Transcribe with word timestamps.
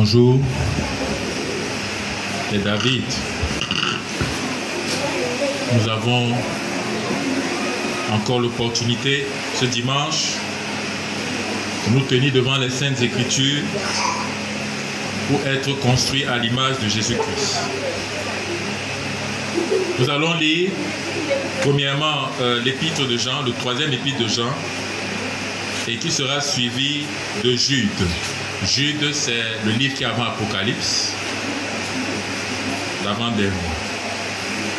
Bonjour, 0.00 0.38
c'est 2.52 2.62
David. 2.62 3.02
Nous 5.74 5.88
avons 5.88 6.28
encore 8.12 8.38
l'opportunité 8.38 9.26
ce 9.56 9.64
dimanche 9.64 10.36
de 11.88 11.94
nous 11.94 12.02
tenir 12.02 12.32
devant 12.32 12.58
les 12.58 12.70
Saintes 12.70 13.02
Écritures 13.02 13.64
pour 15.26 15.44
être 15.44 15.72
construits 15.80 16.26
à 16.26 16.38
l'image 16.38 16.78
de 16.78 16.88
Jésus-Christ. 16.88 17.58
Nous 19.98 20.08
allons 20.10 20.34
lire 20.34 20.70
premièrement 21.62 22.28
euh, 22.40 22.62
l'épître 22.62 23.04
de 23.04 23.18
Jean, 23.18 23.42
le 23.42 23.50
troisième 23.50 23.92
épître 23.92 24.20
de 24.20 24.28
Jean, 24.28 24.54
et 25.88 25.96
qui 25.96 26.12
sera 26.12 26.40
suivi 26.40 27.02
de 27.42 27.56
Jude. 27.56 27.88
Jude, 28.66 29.12
c'est 29.12 29.44
le 29.64 29.72
livre 29.72 29.94
qui 29.94 30.02
est 30.02 30.06
avant 30.06 30.24
Apocalypse, 30.24 31.12
l'avant-dernier. 33.04 33.52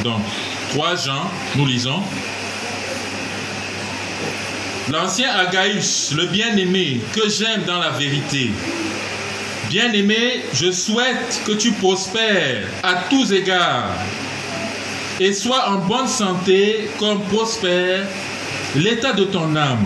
Donc, 0.03 0.21
3 0.69 0.95
Jean, 0.95 1.31
nous 1.55 1.65
lisons. 1.65 2.01
L'ancien 4.91 5.31
Agaïus, 5.31 6.13
le 6.15 6.25
bien-aimé, 6.25 6.99
que 7.13 7.29
j'aime 7.29 7.63
dans 7.65 7.79
la 7.79 7.91
vérité. 7.91 8.51
Bien-aimé, 9.69 10.43
je 10.53 10.71
souhaite 10.71 11.41
que 11.45 11.51
tu 11.51 11.71
prospères 11.71 12.67
à 12.83 13.03
tous 13.09 13.31
égards 13.31 13.93
et 15.19 15.31
sois 15.33 15.69
en 15.69 15.77
bonne 15.79 16.07
santé 16.07 16.89
comme 16.97 17.21
prospère 17.23 18.05
l'état 18.75 19.13
de 19.13 19.25
ton 19.25 19.55
âme. 19.55 19.85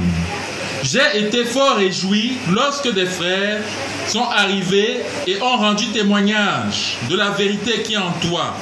J'ai 0.83 1.25
été 1.25 1.45
fort 1.45 1.77
réjoui 1.77 2.33
lorsque 2.51 2.93
des 2.93 3.05
frères 3.05 3.61
sont 4.09 4.25
arrivés 4.25 4.99
et 5.25 5.41
ont 5.41 5.55
rendu 5.57 5.87
témoignage 5.87 6.97
de 7.09 7.15
la 7.15 7.29
vérité 7.29 7.83
qui 7.83 7.93
est 7.93 7.97
en 7.97 8.11
toi. 8.11 8.53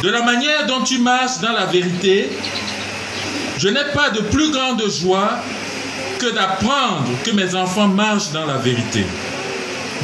De 0.00 0.08
la 0.08 0.22
manière 0.22 0.66
dont 0.66 0.82
tu 0.82 0.98
marches 0.98 1.40
dans 1.40 1.52
la 1.52 1.66
vérité, 1.66 2.30
je 3.58 3.68
n'ai 3.68 3.84
pas 3.92 4.10
de 4.10 4.20
plus 4.20 4.52
grande 4.52 4.82
joie 4.88 5.40
que 6.20 6.32
d'apprendre 6.32 7.08
que 7.24 7.32
mes 7.32 7.52
enfants 7.56 7.88
marchent 7.88 8.30
dans 8.30 8.46
la 8.46 8.58
vérité. 8.58 9.04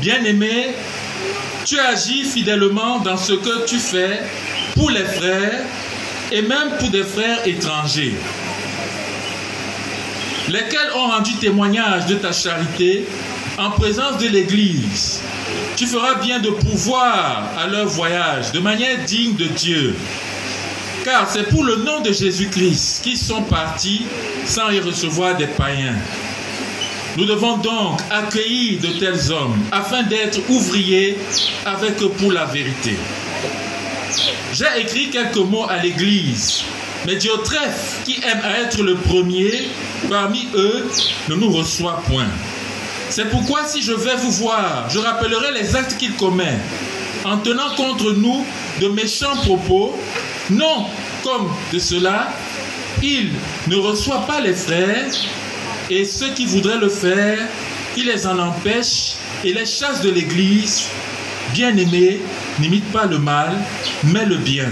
Bien-aimé, 0.01 0.75
tu 1.65 1.79
agis 1.79 2.25
fidèlement 2.25 2.99
dans 2.99 3.17
ce 3.17 3.35
que 3.35 3.67
tu 3.67 3.79
fais 3.79 4.21
pour 4.75 4.91
les 4.91 5.05
frères 5.05 5.61
et 6.33 6.43
même 6.43 6.77
pour 6.81 6.91
des 6.91 7.05
frères 7.05 7.47
étrangers, 7.47 8.15
lesquels 10.49 10.91
ont 10.95 11.09
rendu 11.09 11.33
témoignage 11.37 12.07
de 12.07 12.15
ta 12.15 12.33
charité 12.33 13.05
en 13.59 13.71
présence 13.71 14.19
de 14.19 14.29
l'Église? 14.29 15.21
Tu 15.77 15.87
feras 15.87 16.15
bien 16.17 16.39
de 16.41 16.51
pouvoir 16.51 17.51
à 17.59 17.67
leur 17.67 17.87
voyage 17.87 18.53
de 18.53 18.59
manière 18.59 19.05
digne 19.05 19.37
de 19.37 19.47
Dieu. 19.47 19.95
Car 21.05 21.29
c'est 21.31 21.49
pour 21.49 21.65
le 21.65 21.77
nom 21.77 22.01
de 22.01 22.13
Jésus-Christ 22.13 23.03
qu'ils 23.03 23.19
sont 23.19 23.43
partis 23.43 24.03
sans 24.45 24.71
y 24.71 24.81
recevoir 24.81 25.37
des 25.37 25.47
païens. 25.47 25.97
Nous 27.17 27.25
devons 27.25 27.57
donc 27.57 28.01
accueillir 28.11 28.81
de 28.81 28.89
tels 28.99 29.33
hommes 29.33 29.59
afin 29.73 30.03
d'être 30.03 30.39
ouvriers 30.49 31.17
avec 31.65 32.01
eux 32.03 32.11
pour 32.11 32.33
la 32.33 32.45
vérité. 32.45 32.97
J'ai 34.53 34.81
écrit 34.81 35.11
quelques 35.11 35.37
mots 35.37 35.67
à 35.69 35.79
l'Église, 35.79 36.63
mais 37.07 37.17
Diotrephe, 37.17 38.01
qui 38.05 38.21
aime 38.25 38.41
à 38.45 38.61
être 38.61 38.83
le 38.83 38.95
premier 38.95 39.69
parmi 40.11 40.49
eux, 40.55 40.89
ne 41.29 41.35
nous 41.35 41.51
reçoit 41.51 42.03
point. 42.09 42.29
C'est 43.11 43.31
pourquoi 43.31 43.65
si 43.67 43.83
je 43.83 43.93
vais 43.93 44.17
vous 44.17 44.31
voir, 44.33 44.89
je 44.91 44.99
rappellerai 44.99 45.53
les 45.53 45.75
actes 45.77 45.97
qu'il 45.97 46.15
commet, 46.15 46.59
en 47.25 47.39
tenant 47.39 47.75
contre 47.77 48.13
nous 48.13 48.45
de 48.81 48.89
méchants 48.89 49.37
propos, 49.45 49.99
non 50.51 50.87
comme 51.23 51.51
de 51.73 51.79
cela, 51.79 52.33
il 53.03 53.31
ne 53.69 53.77
reçoit 53.77 54.27
pas 54.27 54.41
les 54.41 54.53
frères, 54.53 55.13
et 55.91 56.05
ceux 56.05 56.31
qui 56.31 56.47
voudraient 56.47 56.79
le 56.79 56.89
faire, 56.89 57.39
il 57.97 58.07
les 58.07 58.27
en 58.27 58.39
empêche 58.39 59.15
et 59.45 59.53
les 59.53 59.67
chasse 59.67 60.03
de 60.03 60.11
l'Église. 60.11 60.87
Bien-aimé, 61.55 62.21
n'imite 62.61 62.91
pas 62.93 63.07
le 63.07 63.19
mal, 63.19 63.57
mais 64.05 64.27
le 64.27 64.37
bien. 64.37 64.71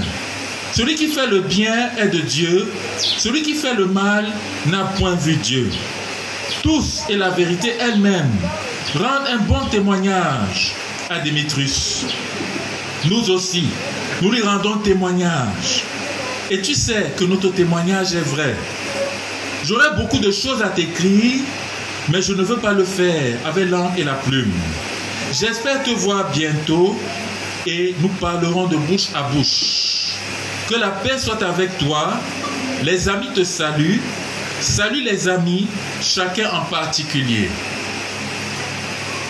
Celui 0.77 0.95
qui 0.95 1.07
fait 1.09 1.27
le 1.27 1.41
bien 1.41 1.89
est 1.97 2.09
de 2.09 2.19
Dieu, 2.19 2.71
celui 2.99 3.41
qui 3.41 3.55
fait 3.55 3.73
le 3.73 3.87
mal 3.87 4.27
n'a 4.67 4.85
point 4.99 5.15
vu 5.15 5.37
Dieu. 5.37 5.71
Tous 6.63 7.01
et 7.09 7.17
la 7.17 7.31
vérité 7.31 7.73
elle-même 7.81 8.31
rendent 8.95 9.27
un 9.27 9.39
bon 9.39 9.65
témoignage 9.71 10.75
à 11.09 11.21
Démétrius. 11.21 12.05
Nous 13.07 13.31
aussi, 13.31 13.65
nous 14.21 14.31
lui 14.31 14.43
rendons 14.43 14.77
témoignage. 14.77 15.85
Et 16.51 16.61
tu 16.61 16.75
sais 16.75 17.11
que 17.17 17.25
notre 17.25 17.49
témoignage 17.53 18.15
est 18.15 18.29
vrai. 18.29 18.55
J'aurais 19.65 19.97
beaucoup 19.97 20.19
de 20.19 20.31
choses 20.31 20.61
à 20.61 20.69
t'écrire, 20.69 21.41
mais 22.11 22.21
je 22.21 22.35
ne 22.35 22.43
veux 22.43 22.59
pas 22.59 22.75
le 22.75 22.85
faire 22.85 23.39
avec 23.47 23.71
l'encre 23.71 23.95
et 23.97 24.05
la 24.05 24.13
plume. 24.13 24.53
J'espère 25.33 25.83
te 25.83 25.91
voir 25.93 26.31
bientôt 26.33 26.95
et 27.67 27.95
nous 27.99 28.09
parlerons 28.21 28.67
de 28.67 28.77
bouche 28.77 29.07
à 29.15 29.23
bouche. 29.23 30.16
Que 30.69 30.75
la 30.75 30.88
paix 30.88 31.19
soit 31.19 31.43
avec 31.43 31.78
toi. 31.78 32.15
Les 32.82 33.09
amis 33.09 33.28
te 33.34 33.44
saluent. 33.44 34.00
Salut 34.60 35.03
les 35.03 35.28
amis, 35.28 35.69
chacun 36.03 36.50
en 36.50 36.65
particulier. 36.65 37.49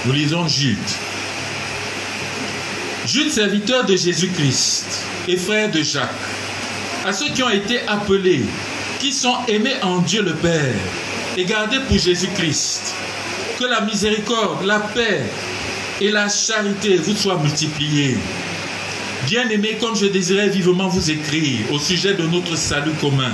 Nous 0.06 0.12
lisons 0.12 0.46
Jude. 0.48 0.78
Jude, 3.06 3.30
serviteur 3.30 3.84
de 3.84 3.96
Jésus-Christ 3.96 4.86
et 5.28 5.36
frère 5.36 5.70
de 5.70 5.82
Jacques, 5.82 6.10
à 7.04 7.12
ceux 7.12 7.28
qui 7.28 7.42
ont 7.42 7.50
été 7.50 7.80
appelés, 7.86 8.44
qui 9.00 9.12
sont 9.12 9.36
aimés 9.48 9.76
en 9.82 9.98
Dieu 9.98 10.22
le 10.22 10.34
Père 10.34 10.74
et 11.36 11.44
gardés 11.44 11.80
pour 11.80 11.98
Jésus-Christ, 11.98 12.94
que 13.58 13.64
la 13.64 13.82
miséricorde, 13.82 14.64
la 14.64 14.80
paix 14.80 15.22
et 16.00 16.10
la 16.10 16.28
charité 16.28 16.96
vous 16.96 17.16
soient 17.16 17.38
multipliées. 17.38 18.16
Bien-aimés, 19.26 19.76
comme 19.80 19.96
je 19.96 20.06
désirais 20.06 20.48
vivement 20.48 20.86
vous 20.86 21.10
écrire 21.10 21.72
au 21.72 21.80
sujet 21.80 22.14
de 22.14 22.22
notre 22.22 22.56
salut 22.56 22.92
commun, 23.00 23.32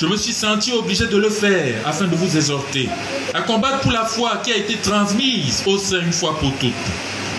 je 0.00 0.06
me 0.06 0.16
suis 0.16 0.32
senti 0.32 0.70
obligé 0.70 1.08
de 1.08 1.16
le 1.16 1.30
faire 1.30 1.74
afin 1.84 2.04
de 2.04 2.14
vous 2.14 2.36
exhorter 2.36 2.88
à 3.34 3.42
combattre 3.42 3.80
pour 3.80 3.90
la 3.90 4.04
foi 4.04 4.40
qui 4.44 4.52
a 4.52 4.56
été 4.56 4.76
transmise 4.76 5.64
au 5.66 5.78
sein 5.78 6.00
une 6.00 6.12
fois 6.12 6.38
pour 6.38 6.52
toutes. 6.58 6.70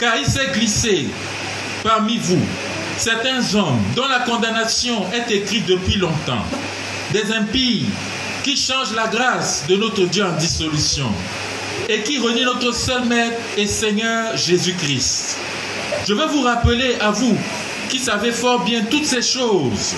Car 0.02 0.18
il 0.18 0.26
s'est 0.26 0.52
glissé 0.52 1.08
parmi 1.82 2.18
vous 2.18 2.42
certains 2.98 3.56
hommes 3.56 3.80
dont 3.96 4.08
la 4.10 4.20
condamnation 4.20 5.06
est 5.14 5.32
écrite 5.32 5.66
depuis 5.66 5.96
longtemps, 5.96 6.44
des 7.14 7.32
impies 7.32 7.86
qui 8.44 8.58
changent 8.58 8.96
la 8.96 9.08
grâce 9.08 9.64
de 9.70 9.78
notre 9.78 10.04
Dieu 10.08 10.26
en 10.26 10.36
dissolution 10.36 11.10
et 11.88 12.02
qui 12.02 12.18
renie 12.20 12.44
notre 12.44 12.74
seul 12.74 13.06
Maître 13.06 13.40
et 13.56 13.66
Seigneur 13.66 14.36
Jésus-Christ. 14.36 15.38
Je 16.06 16.14
veux 16.14 16.28
vous 16.28 16.42
rappeler 16.42 16.96
à 17.00 17.12
vous 17.12 17.38
qui 17.90 18.00
savez 18.00 18.32
fort 18.32 18.64
bien 18.64 18.84
toutes 18.90 19.06
ces 19.06 19.22
choses, 19.22 19.96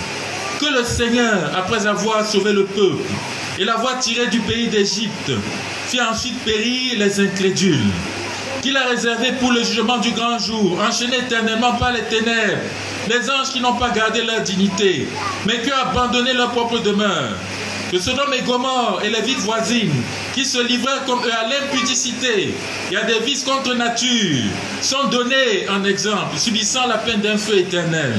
que 0.59 0.65
le 0.65 0.83
Seigneur, 0.83 1.51
après 1.55 1.87
avoir 1.87 2.25
sauvé 2.25 2.51
le 2.53 2.65
peuple 2.65 3.03
et 3.57 3.65
l'avoir 3.65 3.99
tiré 3.99 4.27
du 4.27 4.39
pays 4.39 4.67
d'Égypte, 4.67 5.31
fit 5.87 6.01
ensuite 6.01 6.37
périr 6.43 6.99
les 6.99 7.19
incrédules, 7.19 7.91
qu'il 8.61 8.75
a 8.77 8.85
réservé 8.85 9.31
pour 9.39 9.51
le 9.51 9.63
jugement 9.63 9.97
du 9.97 10.11
grand 10.11 10.37
jour, 10.37 10.77
enchaîné 10.87 11.17
éternellement 11.19 11.73
par 11.73 11.91
les 11.91 12.03
ténèbres, 12.03 12.61
les 13.09 13.29
anges 13.29 13.51
qui 13.51 13.61
n'ont 13.61 13.75
pas 13.75 13.89
gardé 13.89 14.21
leur 14.21 14.41
dignité, 14.41 15.07
mais 15.45 15.61
qui 15.61 15.71
ont 15.71 15.89
abandonné 15.89 16.33
leur 16.33 16.51
propre 16.51 16.79
demeure 16.79 17.33
que 17.91 17.99
Sodome 17.99 18.33
et 18.33 18.43
Gomorre 18.43 19.01
et 19.03 19.09
les 19.09 19.21
villes 19.21 19.37
voisines 19.39 20.03
qui 20.33 20.45
se 20.45 20.61
livrèrent 20.61 21.05
comme 21.05 21.19
eux 21.25 21.33
à 21.33 21.47
l'impudicité 21.47 22.53
et 22.91 22.97
à 22.97 23.03
des 23.03 23.19
vices 23.19 23.43
contre 23.43 23.73
nature 23.73 24.43
sont 24.81 25.07
donnés 25.07 25.67
en 25.69 25.83
exemple, 25.83 26.37
subissant 26.37 26.87
la 26.87 26.99
peine 26.99 27.21
d'un 27.21 27.37
feu 27.37 27.57
éternel. 27.57 28.13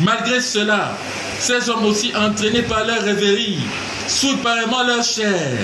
Malgré 0.00 0.40
cela, 0.40 0.96
ces 1.38 1.68
hommes 1.68 1.84
aussi 1.84 2.12
entraînés 2.16 2.62
par 2.62 2.86
leur 2.86 3.02
rêverie, 3.02 3.58
pareillement 4.42 4.82
leur 4.82 5.04
chair, 5.04 5.58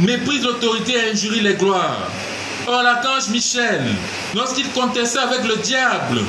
méprisent 0.00 0.44
l'autorité 0.44 0.94
et 0.94 1.10
injurient 1.12 1.40
les 1.40 1.54
gloires. 1.54 2.10
Or, 2.66 2.82
l'archange 2.82 3.28
Michel, 3.30 3.82
lorsqu'il 4.34 4.68
contestait 4.70 5.18
avec 5.18 5.44
le 5.44 5.56
diable 5.56 6.20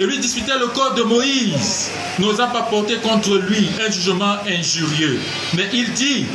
et 0.00 0.06
lui 0.06 0.18
disputait 0.18 0.58
le 0.58 0.68
corps 0.68 0.94
de 0.94 1.02
Moïse, 1.02 1.90
n'osa 2.18 2.46
pas 2.46 2.62
porter 2.62 2.96
contre 2.96 3.36
lui 3.36 3.68
un 3.86 3.90
jugement 3.90 4.36
injurieux. 4.48 5.20
Mais 5.54 5.68
il 5.74 5.92
dit 5.92 6.26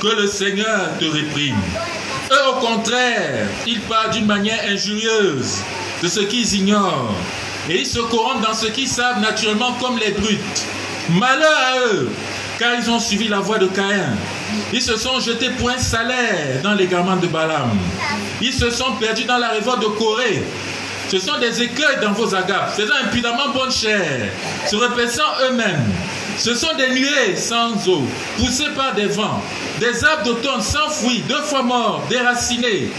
que 0.00 0.08
le 0.08 0.26
Seigneur 0.26 0.98
te 0.98 1.04
réprime. 1.04 1.60
Eux, 2.32 2.48
au 2.50 2.60
contraire, 2.60 3.46
ils 3.66 3.80
parlent 3.82 4.10
d'une 4.10 4.26
manière 4.26 4.60
injurieuse 4.68 5.58
de 6.02 6.08
ce 6.08 6.20
qu'ils 6.20 6.54
ignorent. 6.56 7.14
Et 7.70 7.80
ils 7.80 7.86
se 7.86 8.00
corrompent 8.00 8.42
dans 8.42 8.54
ce 8.54 8.66
qu'ils 8.66 8.88
savent 8.88 9.20
naturellement 9.20 9.72
comme 9.74 9.96
les 9.98 10.10
brutes. 10.10 10.64
Malheur 11.10 11.58
à 11.72 11.78
eux, 11.92 12.10
car 12.58 12.74
ils 12.74 12.90
ont 12.90 12.98
suivi 12.98 13.28
la 13.28 13.38
voie 13.38 13.58
de 13.58 13.66
Caïn. 13.66 14.16
Ils 14.72 14.82
se 14.82 14.96
sont 14.96 15.20
jetés 15.20 15.50
pour 15.50 15.70
un 15.70 15.78
salaire 15.78 16.60
dans 16.62 16.74
l'égarement 16.74 17.16
de 17.16 17.26
Balaam. 17.26 17.70
Ils 18.40 18.52
se 18.52 18.70
sont 18.70 18.92
perdus 19.00 19.24
dans 19.24 19.38
la 19.38 19.50
révolte 19.50 19.80
de 19.80 19.86
Corée. 19.86 20.42
Ce 21.08 21.18
sont 21.18 21.38
des 21.38 21.62
écueils 21.62 22.00
dans 22.02 22.12
vos 22.12 22.34
agapes, 22.34 22.74
faisant 22.74 22.94
impudemment 23.04 23.50
bonne 23.54 23.70
chair, 23.70 24.28
se 24.66 24.76
repaissant 24.76 25.22
eux-mêmes. 25.48 25.92
Ce 26.36 26.54
sont 26.54 26.74
des 26.76 26.88
nuées 26.88 27.36
sans 27.36 27.88
eau, 27.88 28.02
poussées 28.38 28.70
par 28.74 28.94
des 28.94 29.06
vents, 29.06 29.40
des 29.78 30.04
arbres 30.04 30.24
d'automne 30.24 30.62
sans 30.62 30.88
fruits, 30.88 31.22
deux 31.28 31.42
fois 31.42 31.62
morts, 31.62 32.02
déracinés, 32.08 32.90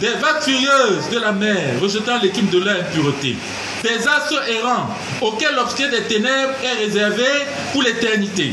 des 0.00 0.10
vagues 0.20 0.42
furieuses 0.42 1.08
de 1.10 1.18
la 1.18 1.32
mer, 1.32 1.80
rejetant 1.82 2.18
l'équipe 2.22 2.48
de 2.50 2.60
leur 2.60 2.76
impureté, 2.76 3.36
des 3.82 4.06
assauts 4.06 4.42
errants 4.48 4.88
auxquels 5.20 5.54
l'obscur 5.56 5.90
des 5.90 6.02
ténèbres 6.02 6.54
est 6.62 6.84
réservé 6.84 7.26
pour 7.72 7.82
l'éternité. 7.82 8.52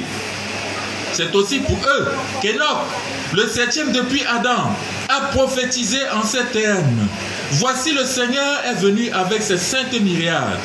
C'est 1.13 1.33
aussi 1.35 1.59
pour 1.59 1.77
eux 1.77 2.07
qu'Enoch, 2.41 2.85
le 3.33 3.47
septième 3.47 3.91
depuis 3.91 4.23
Adam, 4.25 4.75
a 5.09 5.21
prophétisé 5.33 5.99
en 6.13 6.23
ces 6.23 6.45
termes. 6.45 7.07
Voici 7.51 7.91
le 7.93 8.05
Seigneur 8.05 8.61
est 8.65 8.79
venu 8.79 9.11
avec 9.11 9.41
ses 9.41 9.57
saintes 9.57 9.99
myriades 9.99 10.59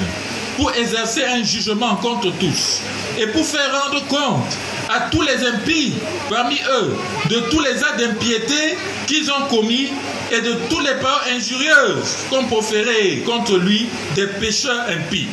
pour 0.56 0.72
exercer 0.74 1.24
un 1.24 1.42
jugement 1.42 1.96
contre 1.96 2.30
tous 2.38 2.80
et 3.18 3.26
pour 3.26 3.44
faire 3.44 3.84
rendre 3.84 4.06
compte 4.06 4.56
à 4.88 5.00
tous 5.10 5.22
les 5.22 5.44
impies 5.46 5.94
parmi 6.30 6.56
eux 6.56 6.96
de 7.28 7.40
tous 7.50 7.60
les 7.60 7.82
actes 7.82 7.98
d'impiété 7.98 8.78
qu'ils 9.06 9.30
ont 9.30 9.46
commis 9.50 9.88
et 10.32 10.40
de 10.40 10.52
toutes 10.70 10.84
les 10.84 10.94
paroles 10.94 11.34
injurieuses 11.36 12.16
qu'ont 12.30 12.44
proférées 12.44 13.22
contre 13.26 13.58
lui 13.58 13.86
des 14.14 14.26
pécheurs 14.26 14.84
impies. 14.88 15.28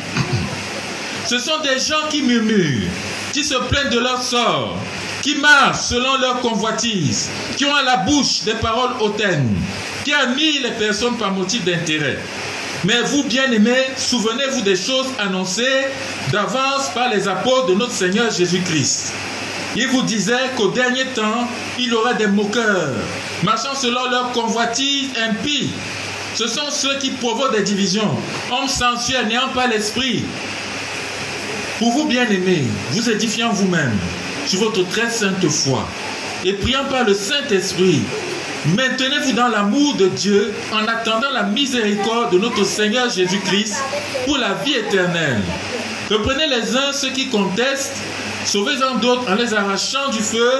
Ce 1.26 1.38
sont 1.38 1.60
des 1.62 1.78
gens 1.78 2.08
qui 2.10 2.22
murmurent, 2.22 2.90
qui 3.32 3.44
se 3.44 3.54
plaignent 3.54 3.90
de 3.90 3.98
leur 3.98 4.22
sort, 4.22 4.76
qui 5.24 5.36
marchent 5.36 5.86
selon 5.86 6.18
leur 6.18 6.40
convoitise, 6.40 7.30
qui 7.56 7.64
ont 7.64 7.74
à 7.74 7.82
la 7.82 7.96
bouche 7.96 8.42
des 8.42 8.52
paroles 8.52 8.90
hautaines, 9.00 9.56
qui 10.04 10.12
admirent 10.12 10.64
les 10.64 10.72
personnes 10.72 11.16
par 11.16 11.32
motif 11.32 11.64
d'intérêt. 11.64 12.18
Mais 12.84 13.00
vous, 13.06 13.24
bien-aimés, 13.24 13.86
souvenez-vous 13.96 14.60
des 14.60 14.76
choses 14.76 15.06
annoncées 15.18 15.86
d'avance 16.30 16.90
par 16.94 17.08
les 17.08 17.26
apôtres 17.26 17.68
de 17.68 17.74
notre 17.74 17.92
Seigneur 17.92 18.30
Jésus-Christ. 18.30 19.14
Ils 19.76 19.88
vous 19.88 20.02
disaient 20.02 20.50
qu'au 20.58 20.68
dernier 20.68 21.06
temps, 21.06 21.48
il 21.78 21.88
y 21.88 21.92
aura 21.92 22.12
des 22.12 22.26
moqueurs, 22.26 22.92
marchant 23.42 23.74
selon 23.74 24.10
leur 24.10 24.30
convoitise 24.32 25.08
impie. 25.26 25.70
Ce 26.34 26.46
sont 26.46 26.70
ceux 26.70 26.98
qui 26.98 27.08
provoquent 27.12 27.56
des 27.56 27.62
divisions, 27.62 28.14
hommes 28.52 28.68
sensuels 28.68 29.28
n'ayant 29.28 29.48
pas 29.54 29.68
l'esprit. 29.68 30.22
Pour 31.78 31.92
vous, 31.92 32.04
bien-aimés, 32.08 32.66
vous 32.90 33.08
édifiant 33.08 33.54
vous-même 33.54 33.98
sur 34.46 34.60
votre 34.60 34.86
très 34.88 35.10
sainte 35.10 35.48
foi 35.48 35.86
et 36.44 36.52
priant 36.52 36.84
par 36.90 37.04
le 37.04 37.14
Saint-Esprit, 37.14 38.02
maintenez-vous 38.76 39.32
dans 39.32 39.48
l'amour 39.48 39.94
de 39.94 40.08
Dieu 40.08 40.52
en 40.72 40.86
attendant 40.86 41.30
la 41.32 41.44
miséricorde 41.44 42.32
de 42.32 42.38
notre 42.38 42.64
Seigneur 42.64 43.08
Jésus-Christ 43.08 43.76
pour 44.26 44.38
la 44.38 44.54
vie 44.64 44.74
éternelle. 44.74 45.40
Reprenez 46.10 46.46
les 46.46 46.76
uns 46.76 46.92
ceux 46.92 47.10
qui 47.10 47.28
contestent, 47.28 47.96
sauvez-en 48.44 48.96
d'autres 48.96 49.30
en 49.30 49.36
les 49.36 49.54
arrachant 49.54 50.10
du 50.10 50.20
feu, 50.20 50.50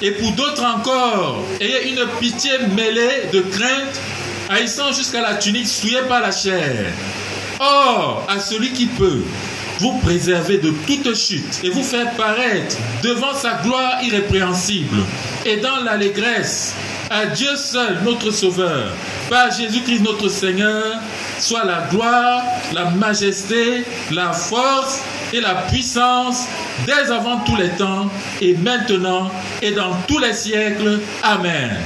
et 0.00 0.12
pour 0.12 0.32
d'autres 0.32 0.64
encore, 0.64 1.44
ayez 1.60 1.90
une 1.90 2.06
pitié 2.18 2.52
mêlée 2.74 3.28
de 3.32 3.40
crainte, 3.40 4.00
haïssant 4.48 4.92
jusqu'à 4.92 5.20
la 5.20 5.34
tunique 5.34 5.68
souillée 5.68 6.02
par 6.08 6.20
la 6.22 6.32
chair. 6.32 6.86
Or, 7.60 8.26
à 8.28 8.40
celui 8.40 8.72
qui 8.72 8.86
peut, 8.86 9.22
vous 9.82 9.98
préserver 9.98 10.58
de 10.58 10.70
toute 10.86 11.12
chute 11.16 11.60
et 11.64 11.70
vous 11.70 11.82
faire 11.82 12.12
paraître 12.12 12.76
devant 13.02 13.34
sa 13.34 13.54
gloire 13.64 14.00
irrépréhensible 14.04 14.98
et 15.44 15.56
dans 15.56 15.80
l'allégresse 15.80 16.76
à 17.10 17.26
Dieu 17.26 17.56
seul, 17.56 17.98
notre 18.04 18.30
Sauveur, 18.30 18.92
par 19.28 19.50
Jésus-Christ 19.50 20.00
notre 20.00 20.28
Seigneur, 20.28 20.84
soit 21.40 21.64
la 21.64 21.88
gloire, 21.90 22.44
la 22.72 22.90
majesté, 22.90 23.84
la 24.12 24.32
force 24.32 25.00
et 25.32 25.40
la 25.40 25.54
puissance 25.68 26.46
dès 26.86 27.10
avant 27.10 27.40
tous 27.40 27.56
les 27.56 27.70
temps 27.70 28.08
et 28.40 28.54
maintenant 28.54 29.32
et 29.60 29.72
dans 29.72 29.96
tous 30.06 30.20
les 30.20 30.32
siècles. 30.32 31.00
Amen. 31.24 31.76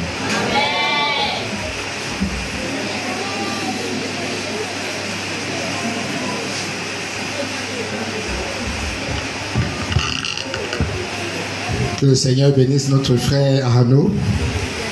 Que 11.99 12.05
le 12.05 12.15
Seigneur 12.15 12.53
bénisse 12.53 12.91
notre 12.91 13.17
frère 13.17 13.67
Arnaud 13.67 14.15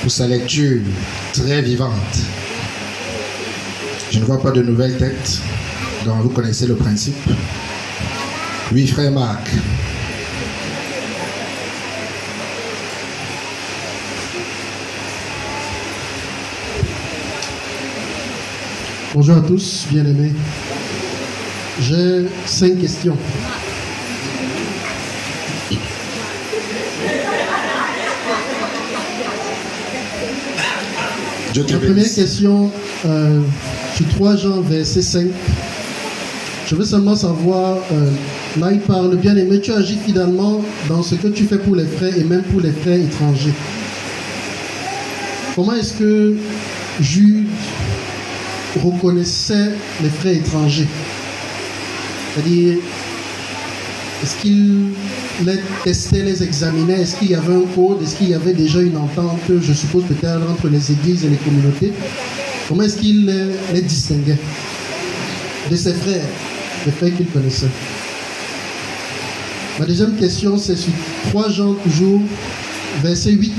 pour 0.01 0.09
sa 0.09 0.25
lecture 0.25 0.81
très 1.33 1.61
vivante. 1.61 1.91
Je 4.09 4.17
ne 4.17 4.25
vois 4.25 4.41
pas 4.41 4.49
de 4.49 4.63
nouvelles 4.63 4.97
têtes, 4.97 5.39
donc 6.03 6.23
vous 6.23 6.29
connaissez 6.29 6.65
le 6.65 6.75
principe. 6.75 7.15
Oui, 8.71 8.87
frère 8.87 9.11
Marc. 9.11 9.47
Bonjour 19.13 19.37
à 19.37 19.41
tous, 19.41 19.85
bien-aimés. 19.91 20.33
J'ai 21.79 22.25
cinq 22.47 22.81
questions. 22.81 23.17
La 31.55 31.63
première 31.77 32.03
question, 32.03 32.69
euh, 33.05 33.39
sur 33.95 34.05
3 34.09 34.35
Jean, 34.35 34.59
verset 34.59 35.01
5. 35.01 35.27
Je 36.67 36.75
veux 36.75 36.83
seulement 36.83 37.15
savoir, 37.15 37.77
euh, 37.93 38.11
là 38.59 38.73
il 38.73 38.79
parle, 38.79 39.15
bien 39.15 39.37
aimé, 39.37 39.61
tu 39.61 39.71
agis 39.71 39.97
fidèlement 40.05 40.61
dans 40.89 41.01
ce 41.01 41.15
que 41.15 41.29
tu 41.29 41.45
fais 41.45 41.57
pour 41.57 41.77
les 41.77 41.85
frères 41.85 42.17
et 42.17 42.25
même 42.25 42.43
pour 42.43 42.59
les 42.59 42.71
frères 42.71 42.99
étrangers. 42.99 43.53
Comment 45.55 45.75
est-ce 45.75 45.93
que 45.93 46.35
Jude 46.99 47.47
reconnaissait 48.83 49.71
les 50.03 50.09
frères 50.09 50.35
étrangers? 50.35 50.87
C'est-à-dire, 52.33 52.79
est-ce 54.21 54.35
qu'il 54.41 54.89
les 55.43 55.59
testait, 55.83 56.23
les 56.23 56.43
examinait. 56.43 57.01
Est-ce 57.01 57.17
qu'il 57.17 57.31
y 57.31 57.35
avait 57.35 57.53
un 57.53 57.63
code? 57.73 58.01
Est-ce 58.01 58.15
qu'il 58.15 58.29
y 58.29 58.33
avait 58.33 58.53
déjà 58.53 58.81
une 58.81 58.97
entente, 58.97 59.39
je 59.59 59.73
suppose 59.73 60.03
peut-être 60.05 60.49
entre 60.49 60.67
les 60.69 60.91
églises 60.91 61.25
et 61.25 61.29
les 61.29 61.37
communautés. 61.37 61.91
Comment 62.67 62.83
est-ce 62.83 62.97
qu'il 62.97 63.25
les, 63.73 63.81
distinguait? 63.81 64.37
De 65.69 65.75
ses 65.75 65.93
frères, 65.93 66.25
les 66.85 66.91
frères 66.91 67.15
qu'il 67.15 67.27
connaissait. 67.27 67.67
Ma 69.79 69.85
deuxième 69.85 70.15
question, 70.15 70.57
c'est 70.57 70.77
sur 70.77 70.93
3 71.29 71.49
Jean 71.49 71.73
toujours, 71.73 72.21
verset 73.03 73.31
8, 73.31 73.51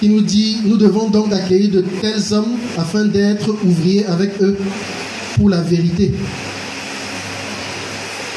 qui 0.00 0.08
nous 0.08 0.20
dit, 0.20 0.58
nous 0.64 0.76
devons 0.76 1.08
donc 1.08 1.32
accueillir 1.32 1.70
de 1.70 1.80
tels 2.00 2.32
hommes 2.32 2.56
afin 2.78 3.04
d'être 3.06 3.48
ouvriers 3.64 4.06
avec 4.06 4.40
eux 4.40 4.56
pour 5.36 5.48
la 5.48 5.60
vérité. 5.60 6.12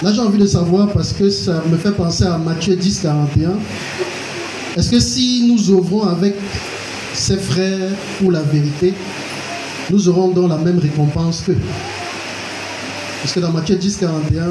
Là, 0.03 0.13
j'ai 0.13 0.21
envie 0.21 0.37
de 0.37 0.45
savoir 0.45 0.89
parce 0.89 1.11
que 1.11 1.27
ça 1.31 1.63
me 1.71 1.75
fait 1.75 1.91
penser 1.91 2.23
à 2.23 2.37
Matthieu 2.37 2.75
10, 2.75 2.99
41. 2.99 3.53
Est-ce 4.77 4.91
que 4.91 4.99
si 4.99 5.47
nous 5.47 5.71
œuvrons 5.75 6.03
avec 6.03 6.35
ses 7.15 7.37
frères 7.37 7.89
pour 8.19 8.31
la 8.31 8.43
vérité, 8.43 8.93
nous 9.89 10.07
aurons 10.07 10.27
donc 10.27 10.49
la 10.49 10.57
même 10.57 10.77
récompense 10.77 11.41
qu'eux? 11.43 11.57
Parce 13.21 13.33
que 13.33 13.39
dans 13.39 13.51
Matthieu 13.51 13.75
10, 13.75 13.97
41, 13.97 14.45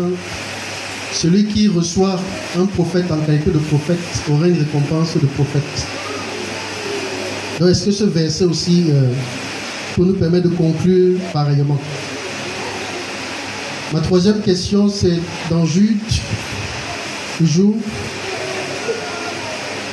celui 1.13 1.45
qui 1.45 1.69
reçoit 1.69 2.19
un 2.59 2.67
prophète 2.67 3.11
en 3.13 3.19
qualité 3.19 3.53
de 3.53 3.59
prophète 3.59 3.99
aura 4.29 4.49
une 4.49 4.59
récompense 4.59 5.15
de 5.15 5.27
prophète. 5.27 5.87
Donc, 7.61 7.71
est-ce 7.71 7.85
que 7.85 7.93
ce 7.93 8.05
verset 8.05 8.45
aussi 8.45 8.87
euh, 8.91 9.13
peut 9.95 10.05
nous 10.05 10.15
permettre 10.15 10.49
de 10.49 10.55
conclure 10.57 11.21
pareillement? 11.33 11.79
Ma 13.93 14.01
troisième 14.01 14.41
question, 14.41 14.89
c'est 14.89 15.21
dans 15.49 15.65
Jude, 15.65 16.01
toujours, 17.39 17.77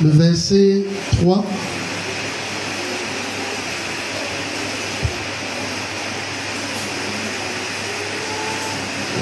le 0.02 0.10
verset 0.10 0.82
3. 1.20 1.44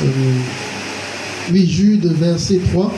Euh, 0.04 0.08
oui, 1.52 1.66
Jude, 1.66 2.06
verset 2.06 2.60
3. 2.72 2.92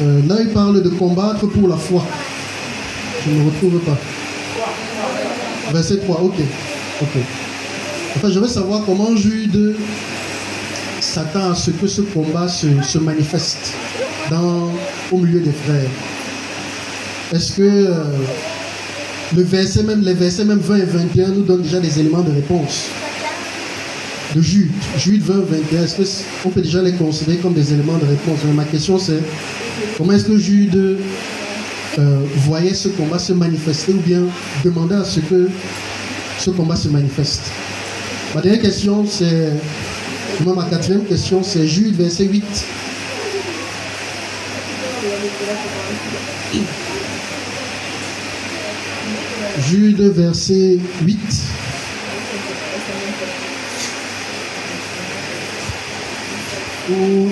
Euh, 0.00 0.20
là, 0.28 0.36
il 0.40 0.48
parle 0.50 0.80
de 0.80 0.88
combattre 0.90 1.46
pour 1.46 1.66
la 1.66 1.76
foi. 1.76 2.04
Je 3.24 3.30
ne 3.30 3.44
retrouve 3.44 3.78
pas. 3.80 3.98
Verset 5.72 5.98
3, 5.98 6.20
ok. 6.22 6.34
ok. 7.02 7.08
Enfin, 8.16 8.30
je 8.30 8.38
veux 8.38 8.48
savoir 8.48 8.82
comment 8.84 9.14
Jude 9.16 9.76
s'attend 11.00 11.52
à 11.52 11.54
ce 11.54 11.70
que 11.70 11.86
ce 11.86 12.02
combat 12.02 12.48
se, 12.48 12.66
se 12.82 12.98
manifeste 12.98 13.72
dans, 14.30 14.70
au 15.12 15.18
milieu 15.18 15.40
des 15.40 15.52
frères. 15.52 15.90
Est-ce 17.34 17.52
que 17.52 17.62
euh, 17.62 18.04
le 19.36 19.42
verset 19.42 19.82
même, 19.82 20.02
les 20.02 20.14
versets 20.14 20.44
même 20.44 20.58
20 20.58 20.76
et 20.76 20.84
21 20.84 21.28
nous 21.28 21.42
donnent 21.42 21.62
déjà 21.62 21.80
des 21.80 22.00
éléments 22.00 22.22
de 22.22 22.32
réponse 22.32 22.86
de 24.34 24.42
Jude, 24.42 24.70
Jude 24.98 25.22
20, 25.22 25.34
21, 25.72 25.84
est-ce 25.84 26.22
qu'on 26.42 26.50
peut 26.50 26.60
déjà 26.60 26.82
les 26.82 26.92
considérer 26.92 27.38
comme 27.38 27.54
des 27.54 27.72
éléments 27.72 27.96
de 27.96 28.04
réponse? 28.04 28.40
Ma 28.54 28.64
question 28.64 28.98
c'est, 28.98 29.20
comment 29.96 30.12
est-ce 30.12 30.24
que 30.24 30.36
Jude 30.36 30.98
euh, 31.98 32.20
voyait 32.46 32.74
ce 32.74 32.88
combat 32.88 33.18
se 33.18 33.32
manifester 33.32 33.92
ou 33.92 34.00
bien 34.00 34.22
demandait 34.64 34.94
à 34.94 35.04
ce 35.04 35.20
que 35.20 35.50
ce 36.38 36.50
combat 36.50 36.76
se 36.76 36.88
manifeste 36.88 37.50
Ma 38.34 38.40
dernière 38.40 38.62
question 38.62 39.04
c'est, 39.06 39.52
ma 40.44 40.64
quatrième 40.64 41.04
question 41.04 41.42
c'est 41.42 41.66
Jude 41.66 41.96
verset 41.96 42.24
8. 42.24 42.44
Jude 49.68 50.00
verset 50.00 50.78
8. 51.02 51.18
Où 56.90 57.28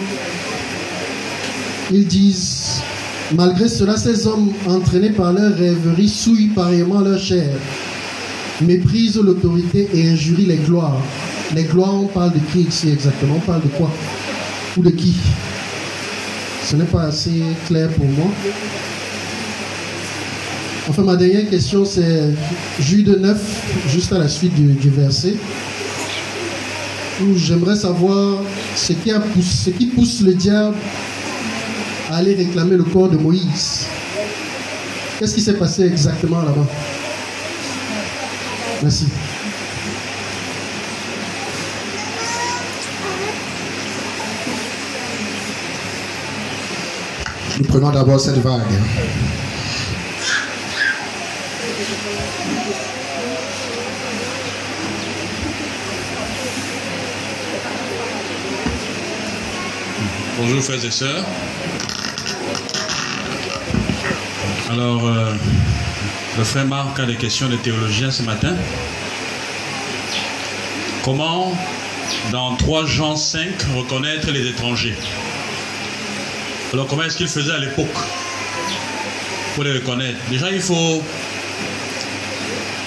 ils 1.93 2.07
disent, 2.07 2.56
malgré 3.35 3.69
cela, 3.69 3.97
ces 3.97 4.27
hommes 4.27 4.53
entraînés 4.69 5.11
par 5.11 5.33
leur 5.33 5.55
rêverie 5.57 6.09
souillent 6.09 6.53
pareillement 6.55 7.01
leur 7.01 7.19
chair, 7.19 7.51
méprisent 8.61 9.21
l'autorité 9.21 9.89
et 9.95 10.11
injurient 10.11 10.47
les 10.47 10.57
gloires. 10.57 11.01
Les 11.55 11.65
gloires, 11.65 11.95
on 11.95 12.07
parle 12.07 12.33
de 12.33 12.41
qui 12.53 12.61
ici 12.61 12.91
exactement? 12.91 13.37
On 13.37 13.41
parle 13.41 13.63
de 13.63 13.69
quoi? 13.69 13.91
Ou 14.77 14.83
de 14.83 14.91
qui? 14.91 15.15
Ce 16.65 16.77
n'est 16.77 16.85
pas 16.85 17.03
assez 17.03 17.43
clair 17.67 17.89
pour 17.91 18.07
moi. 18.07 18.27
Enfin, 20.89 21.03
ma 21.03 21.17
dernière 21.17 21.49
question, 21.49 21.85
c'est 21.85 22.31
Jude 22.81 23.19
9, 23.21 23.89
juste 23.89 24.13
à 24.13 24.19
la 24.19 24.29
suite 24.29 24.55
du, 24.55 24.91
verset, 24.91 25.35
j'aimerais 27.37 27.77
savoir 27.77 28.39
ce 28.77 28.93
qui 29.71 29.87
pousse 29.87 30.21
le 30.23 30.35
diable 30.35 30.77
aller 32.17 32.35
réclamer 32.35 32.77
le 32.77 32.85
corps 32.85 33.11
de 33.11 33.19
Moïse. 33.19 33.87
Qu'est-ce 35.19 35.35
qui 35.35 35.43
s'est 35.43 35.59
passé 35.59 35.85
exactement 35.85 36.41
là-bas? 36.41 36.67
Merci. 38.83 39.07
Nous 47.59 47.65
prenons 47.65 47.91
d'abord 47.91 48.19
cette 48.19 48.39
vague. 48.39 48.63
Bonjour 60.39 60.63
frères 60.63 60.85
et 60.85 60.91
sœurs. 60.91 61.25
Alors, 64.77 65.07
euh, 65.07 65.33
le 66.37 66.45
frère 66.45 66.67
Marc 66.67 67.01
a 67.01 67.07
des 67.07 67.15
questions 67.15 67.49
de 67.49 67.57
théologien 67.57 68.11
ce 68.11 68.23
matin. 68.23 68.55
Comment, 71.03 71.57
dans 72.31 72.55
3 72.57 72.85
Jean 72.85 73.17
5, 73.17 73.49
reconnaître 73.75 74.31
les 74.31 74.47
étrangers? 74.47 74.95
Alors, 76.75 76.87
comment 76.89 77.05
est-ce 77.05 77.17
qu'il 77.17 77.29
faisait 77.29 77.55
à 77.55 77.59
l'époque 77.59 77.87
pour 79.55 79.65
les 79.65 79.73
reconnaître? 79.73 80.19
Déjà, 80.29 80.51
il 80.51 80.61
faut 80.61 81.03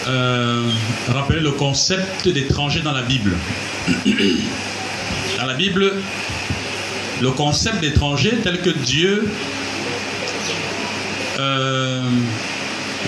euh, 0.07 0.69
rappeler 1.07 1.39
le 1.39 1.53
concept 1.53 2.27
d'étranger 2.27 2.81
dans 2.81 2.93
la 2.93 3.01
Bible. 3.01 3.35
Dans 5.39 5.47
la 5.47 5.55
Bible, 5.55 5.93
le 7.19 7.31
concept 7.31 7.81
d'étranger 7.81 8.37
tel 8.43 8.61
que 8.61 8.69
Dieu 8.69 9.27
euh, 11.39 12.03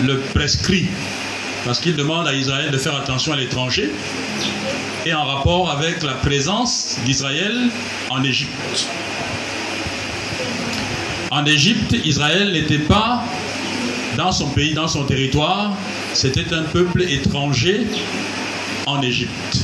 le 0.03 0.19
prescrit, 0.19 0.87
parce 1.65 1.79
qu'il 1.79 1.95
demande 1.95 2.27
à 2.27 2.33
Israël 2.33 2.71
de 2.71 2.77
faire 2.77 2.95
attention 2.95 3.33
à 3.33 3.35
l'étranger, 3.35 3.91
et 5.05 5.13
en 5.13 5.25
rapport 5.25 5.69
avec 5.69 6.01
la 6.03 6.13
présence 6.13 6.97
d'Israël 7.05 7.69
en 8.09 8.23
Égypte. 8.23 8.87
En 11.31 11.45
Égypte, 11.45 11.95
Israël 12.05 12.51
n'était 12.51 12.79
pas 12.79 13.23
dans 14.17 14.31
son 14.31 14.47
pays, 14.47 14.73
dans 14.73 14.87
son 14.87 15.05
territoire, 15.05 15.73
c'était 16.13 16.53
un 16.53 16.63
peuple 16.63 17.03
étranger 17.03 17.85
en 18.85 19.01
Égypte. 19.01 19.59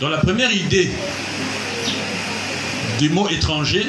Donc 0.00 0.10
la 0.10 0.18
première 0.18 0.52
idée 0.52 0.90
du 2.98 3.10
mot 3.10 3.28
étranger, 3.28 3.86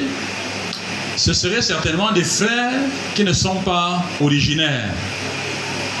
ce 1.16 1.32
seraient 1.32 1.62
certainement 1.62 2.12
des 2.12 2.24
frères 2.24 2.72
qui 3.14 3.24
ne 3.24 3.32
sont 3.32 3.56
pas 3.56 4.04
originaires 4.20 4.90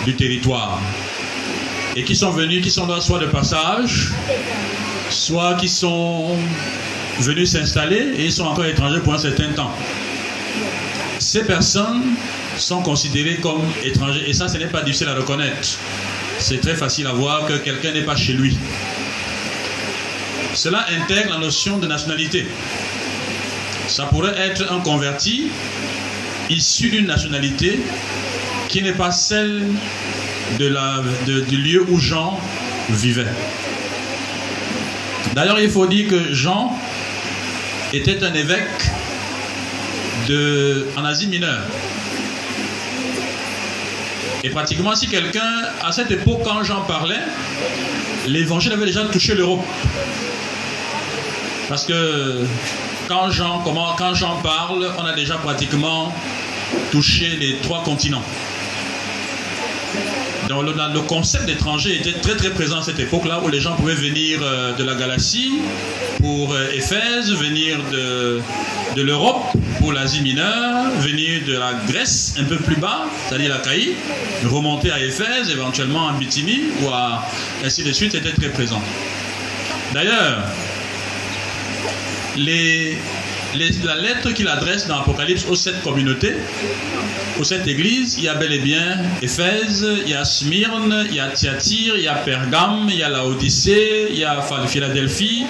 du 0.04 0.14
territoire 0.14 0.80
et 1.96 2.04
qui 2.04 2.14
sont 2.14 2.30
venus, 2.30 2.62
qui 2.62 2.70
sont 2.70 2.86
là 2.86 3.00
soit 3.00 3.18
de 3.18 3.26
passage, 3.26 4.10
soit 5.08 5.54
qui 5.54 5.68
sont 5.68 6.36
venus 7.20 7.50
s'installer 7.50 8.12
et 8.18 8.26
ils 8.26 8.32
sont 8.32 8.44
encore 8.44 8.66
étrangers 8.66 9.00
pour 9.00 9.14
un 9.14 9.18
certain 9.18 9.50
temps. 9.52 9.72
Ces 11.18 11.44
personnes 11.44 12.02
sont 12.58 12.82
considérées 12.82 13.36
comme 13.36 13.62
étrangers 13.82 14.24
et 14.28 14.34
ça, 14.34 14.48
ce 14.48 14.58
n'est 14.58 14.66
pas 14.66 14.82
difficile 14.82 15.08
à 15.08 15.14
reconnaître. 15.14 15.78
C'est 16.38 16.60
très 16.60 16.74
facile 16.74 17.06
à 17.06 17.12
voir 17.12 17.46
que 17.46 17.54
quelqu'un 17.54 17.92
n'est 17.92 18.04
pas 18.04 18.16
chez 18.16 18.34
lui. 18.34 18.56
Cela 20.54 20.86
intègre 21.00 21.30
la 21.32 21.38
notion 21.38 21.78
de 21.78 21.86
nationalité. 21.86 22.46
Ça 23.88 24.04
pourrait 24.06 24.34
être 24.38 24.72
un 24.72 24.80
converti 24.80 25.48
issu 26.50 26.90
d'une 26.90 27.06
nationalité 27.06 27.78
qui 28.68 28.82
n'est 28.82 28.92
pas 28.92 29.10
celle 29.10 29.64
de 30.58 30.66
la, 30.66 31.02
du 31.26 31.56
lieu 31.56 31.84
où 31.88 31.98
Jean 31.98 32.38
vivait. 32.90 33.26
D'ailleurs, 35.34 35.60
il 35.60 35.70
faut 35.70 35.86
dire 35.86 36.08
que 36.08 36.32
Jean 36.32 36.76
était 37.92 38.22
un 38.24 38.34
évêque 38.34 38.90
de, 40.28 40.86
en 40.96 41.04
Asie 41.04 41.26
mineure. 41.26 41.62
Et 44.44 44.50
pratiquement, 44.50 44.94
si 44.94 45.08
quelqu'un, 45.08 45.62
à 45.82 45.92
cette 45.92 46.10
époque, 46.10 46.42
quand 46.44 46.62
Jean 46.62 46.82
parlait, 46.82 47.14
l'évangile 48.26 48.72
avait 48.72 48.86
déjà 48.86 49.04
touché 49.04 49.34
l'Europe. 49.34 49.64
Parce 51.68 51.84
que 51.84 52.44
quand 53.08 53.28
comment, 53.64 53.94
quand 53.96 54.14
Jean 54.14 54.36
parle, 54.42 54.90
on 54.98 55.04
a 55.04 55.12
déjà 55.12 55.36
pratiquement 55.36 56.12
touché 56.90 57.36
les 57.40 57.56
trois 57.56 57.82
continents. 57.82 58.22
Donc 60.48 60.64
le, 60.64 61.00
concept 61.00 61.46
d'étranger 61.46 61.96
était 61.96 62.12
très 62.12 62.36
très 62.36 62.50
présent 62.50 62.78
à 62.78 62.82
cette 62.82 63.00
époque-là 63.00 63.40
où 63.44 63.48
les 63.48 63.60
gens 63.60 63.74
pouvaient 63.74 63.94
venir 63.94 64.38
euh, 64.42 64.74
de 64.74 64.84
la 64.84 64.94
galaxie 64.94 65.58
pour 66.20 66.52
euh, 66.52 66.70
Éphèse, 66.72 67.32
venir 67.32 67.78
de, 67.90 68.40
de 68.94 69.02
l'Europe 69.02 69.42
pour 69.80 69.92
l'Asie 69.92 70.22
mineure, 70.22 70.90
venir 71.00 71.40
de 71.46 71.54
la 71.54 71.74
Grèce 71.88 72.34
un 72.38 72.44
peu 72.44 72.56
plus 72.56 72.76
bas, 72.76 73.06
c'est-à-dire 73.26 73.50
la 73.50 73.58
Caïe, 73.58 73.94
remonter 74.44 74.92
à 74.92 75.00
Éphèse, 75.00 75.50
éventuellement 75.50 76.06
en 76.06 76.12
Bithynie, 76.12 76.62
ou 76.82 76.90
ainsi 77.64 77.82
de 77.82 77.92
suite, 77.92 78.14
était 78.14 78.32
très 78.32 78.50
présent. 78.50 78.80
D'ailleurs, 79.92 80.44
les, 82.36 82.96
la 83.84 83.96
lettre 83.96 84.32
qu'il 84.32 84.48
adresse 84.48 84.86
dans 84.86 84.98
l'Apocalypse 84.98 85.46
aux 85.48 85.56
sept 85.56 85.82
communautés, 85.82 86.34
aux 87.40 87.44
sept 87.44 87.66
églises, 87.66 88.16
il 88.18 88.24
y 88.24 88.28
a 88.28 88.34
bel 88.34 88.52
et 88.52 88.58
bien 88.58 88.98
Éphèse, 89.22 89.86
il 90.04 90.10
y 90.10 90.14
a 90.14 90.24
Smyrne, 90.24 91.06
il 91.08 91.16
y 91.16 91.20
a 91.20 91.28
Thyatire, 91.28 91.96
il 91.96 92.04
y 92.04 92.08
a 92.08 92.14
Pergame, 92.14 92.88
il 92.88 92.96
y 92.96 93.02
a 93.02 93.08
la 93.08 93.24
Odyssée, 93.24 94.08
il 94.10 94.18
y 94.18 94.24
a 94.24 94.40
Philadelphie. 94.66 95.46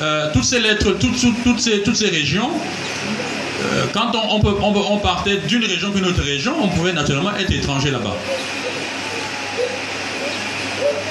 Euh, 0.00 0.30
toutes 0.32 0.44
ces 0.44 0.60
lettres, 0.60 0.92
toutes, 0.92 1.16
toutes, 1.42 1.60
ces, 1.60 1.82
toutes 1.82 1.96
ces 1.96 2.08
régions, 2.08 2.50
euh, 2.50 3.86
quand 3.92 4.12
on, 4.14 4.40
peut, 4.40 4.54
on, 4.60 4.98
partait 4.98 5.38
d'une 5.48 5.64
région 5.64 5.90
qu'une 5.90 6.06
autre 6.06 6.22
région, 6.22 6.54
on 6.60 6.68
pouvait 6.68 6.92
naturellement 6.92 7.34
être 7.36 7.52
étranger 7.52 7.90
là-bas. 7.90 8.16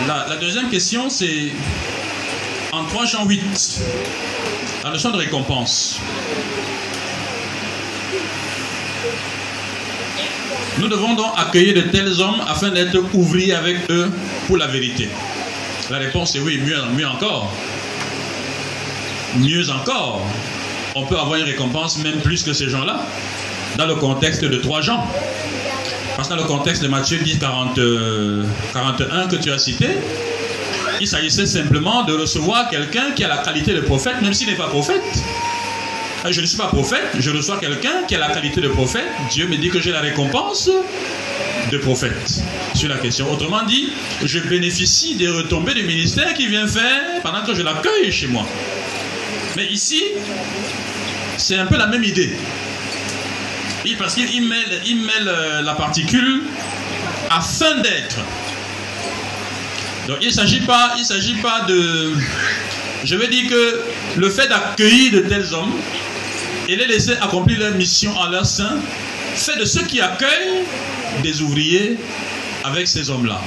La, 0.08 0.28
la 0.30 0.36
deuxième 0.38 0.70
question, 0.70 1.10
c'est 1.10 1.52
en 2.72 2.86
3 2.86 3.06
Jean 3.06 3.26
8, 3.26 3.82
la 4.92 5.12
de 5.12 5.18
récompense. 5.18 6.00
Nous 10.80 10.88
devons 10.88 11.16
donc 11.16 11.32
accueillir 11.36 11.74
de 11.76 11.82
tels 11.82 12.22
hommes 12.22 12.42
afin 12.48 12.70
d'être 12.70 12.98
ouvriers 13.14 13.54
avec 13.54 13.90
eux 13.90 14.12
pour 14.46 14.58
la 14.58 14.68
vérité. 14.68 15.10
La 15.90 15.98
réponse 15.98 16.36
est 16.36 16.40
oui, 16.40 16.60
mieux, 16.60 16.78
mieux 16.96 17.08
encore. 17.08 17.52
Mieux 19.38 19.70
encore, 19.70 20.22
on 20.96 21.06
peut 21.06 21.18
avoir 21.18 21.36
une 21.36 21.46
récompense 21.46 21.98
même 21.98 22.20
plus 22.22 22.44
que 22.44 22.54
ces 22.54 22.70
gens-là, 22.70 23.02
dans 23.78 23.88
le 23.88 23.96
contexte 23.96 24.44
de 24.44 24.58
trois 24.58 24.82
gens. 24.82 25.06
Parce 26.16 26.30
que 26.30 26.34
dans 26.34 26.42
le 26.42 26.48
contexte 26.48 26.82
de 26.82 26.88
Matthieu 26.88 27.18
10, 27.18 27.40
40, 27.40 27.80
41 28.74 29.28
que 29.28 29.36
tu 29.36 29.52
as 29.52 29.60
cité, 29.60 29.88
il 31.00 31.08
s'agissait 31.08 31.46
simplement 31.46 32.04
de 32.04 32.14
recevoir 32.14 32.70
quelqu'un 32.70 33.12
qui 33.12 33.24
a 33.24 33.28
la 33.28 33.38
qualité 33.38 33.74
de 33.74 33.82
prophète, 33.82 34.22
même 34.22 34.34
s'il 34.34 34.48
n'est 34.48 34.56
pas 34.56 34.68
prophète. 34.68 35.02
Euh, 36.26 36.32
je 36.32 36.42
ne 36.42 36.46
suis 36.46 36.58
pas 36.58 36.68
prophète, 36.68 37.08
je 37.20 37.30
reçois 37.30 37.58
quelqu'un 37.60 38.04
qui 38.08 38.16
a 38.16 38.20
la 38.20 38.30
qualité 38.30 38.62
de 38.62 38.70
prophète. 38.70 39.08
Dieu 39.32 39.48
me 39.48 39.58
dit 39.58 39.70
que 39.70 39.80
j'ai 39.80 39.92
la 39.92 40.02
récompense 40.02 40.70
de 41.72 41.78
prophète 41.78 42.42
sur 42.74 42.90
la 42.90 42.98
question. 42.98 43.32
Autrement 43.32 43.64
dit, 43.64 43.90
je 44.24 44.40
bénéficie 44.40 45.16
des 45.16 45.30
retombées 45.30 45.74
du 45.74 45.84
ministère 45.84 46.34
qui 46.34 46.48
vient 46.48 46.68
faire 46.68 47.22
pendant 47.22 47.44
que 47.44 47.54
je 47.54 47.62
l'accueille 47.62 48.12
chez 48.12 48.28
moi. 48.28 48.46
Mais 49.56 49.66
ici, 49.68 50.02
c'est 51.38 51.58
un 51.58 51.66
peu 51.66 51.78
la 51.78 51.88
même 51.88 52.04
idée. 52.04 52.32
Parce 53.98 54.16
qu'il 54.16 54.48
mêle, 54.48 54.82
mêle 54.84 55.34
la 55.64 55.74
particule 55.74 56.44
afin 57.30 57.80
d'être. 57.82 58.20
Donc 60.08 60.18
il 60.22 60.28
ne 60.28 60.34
s'agit 60.34 60.62
pas, 60.62 60.94
il 60.98 61.06
s'agit 61.06 61.36
pas 61.36 61.66
de. 61.68 62.14
Je 63.04 63.16
veux 63.16 63.28
dire 63.28 63.50
que 63.50 63.82
le 64.18 64.30
fait 64.30 64.48
d'accueillir 64.48 65.12
de 65.12 65.20
tels 65.20 65.54
hommes 65.54 65.74
et 66.70 66.76
les 66.76 66.88
laisser 66.88 67.14
accomplir 67.22 67.60
leur 67.60 67.76
mission 67.76 68.16
en 68.18 68.30
leur 68.30 68.46
sein 68.46 68.78
fait 69.36 69.58
de 69.60 69.66
ceux 69.66 69.84
qui 69.84 70.02
accueillent 70.02 70.64
des 71.24 71.42
ouvriers 71.42 71.98
avec 72.64 72.88
ces 72.88 73.10
hommes-là. 73.10 73.42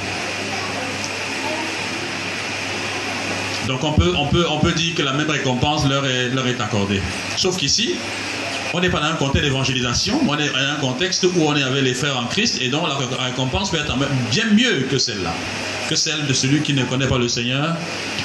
Donc 3.67 3.83
on 3.85 3.93
peut, 3.93 4.13
on, 4.17 4.27
peut, 4.27 4.47
on 4.49 4.59
peut 4.59 4.73
dire 4.73 4.95
que 4.95 5.03
la 5.03 5.13
même 5.13 5.31
récompense 5.31 5.89
leur 5.89 6.05
est, 6.07 6.29
leur 6.29 6.47
est 6.47 6.61
accordée. 6.61 7.01
Sauf 7.37 7.57
qu'ici, 7.57 7.95
on 8.73 8.81
n'est 8.81 8.91
pas 8.91 9.01
dans 9.01 9.07
un 9.07 9.15
contexte 9.15 9.45
d'évangélisation, 9.45 10.21
on 10.29 10.39
est 10.39 10.49
dans 10.49 10.59
un 10.59 10.77
contexte 10.77 11.25
où 11.25 11.43
on 11.43 11.57
est 11.57 11.63
avec 11.63 11.83
les 11.83 11.95
frères 11.95 12.17
en 12.17 12.27
Christ 12.27 12.61
et 12.61 12.69
donc 12.69 12.87
la 12.89 13.25
récompense 13.25 13.71
peut 13.71 13.79
être 13.79 13.97
bien 14.31 14.47
mieux 14.53 14.87
que 14.91 14.99
celle-là, 14.99 15.35
que 15.89 15.97
celle 15.97 16.27
de 16.27 16.33
celui 16.33 16.63
qui 16.63 16.73
ne 16.73 16.85
connaît 16.85 17.09
pas 17.09 17.19
le 17.19 17.29
Seigneur 17.29 17.77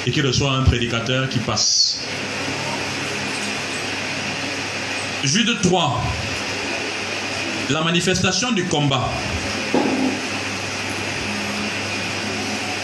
et 0.06 0.10
qui 0.10 0.20
reçoit 0.20 0.52
un 0.52 0.62
prédicateur 0.62 1.28
qui 1.28 1.38
passe. 1.40 1.98
Jude 5.24 5.60
3, 5.62 6.00
la 7.70 7.82
manifestation 7.82 8.52
du 8.52 8.66
combat. 8.66 9.10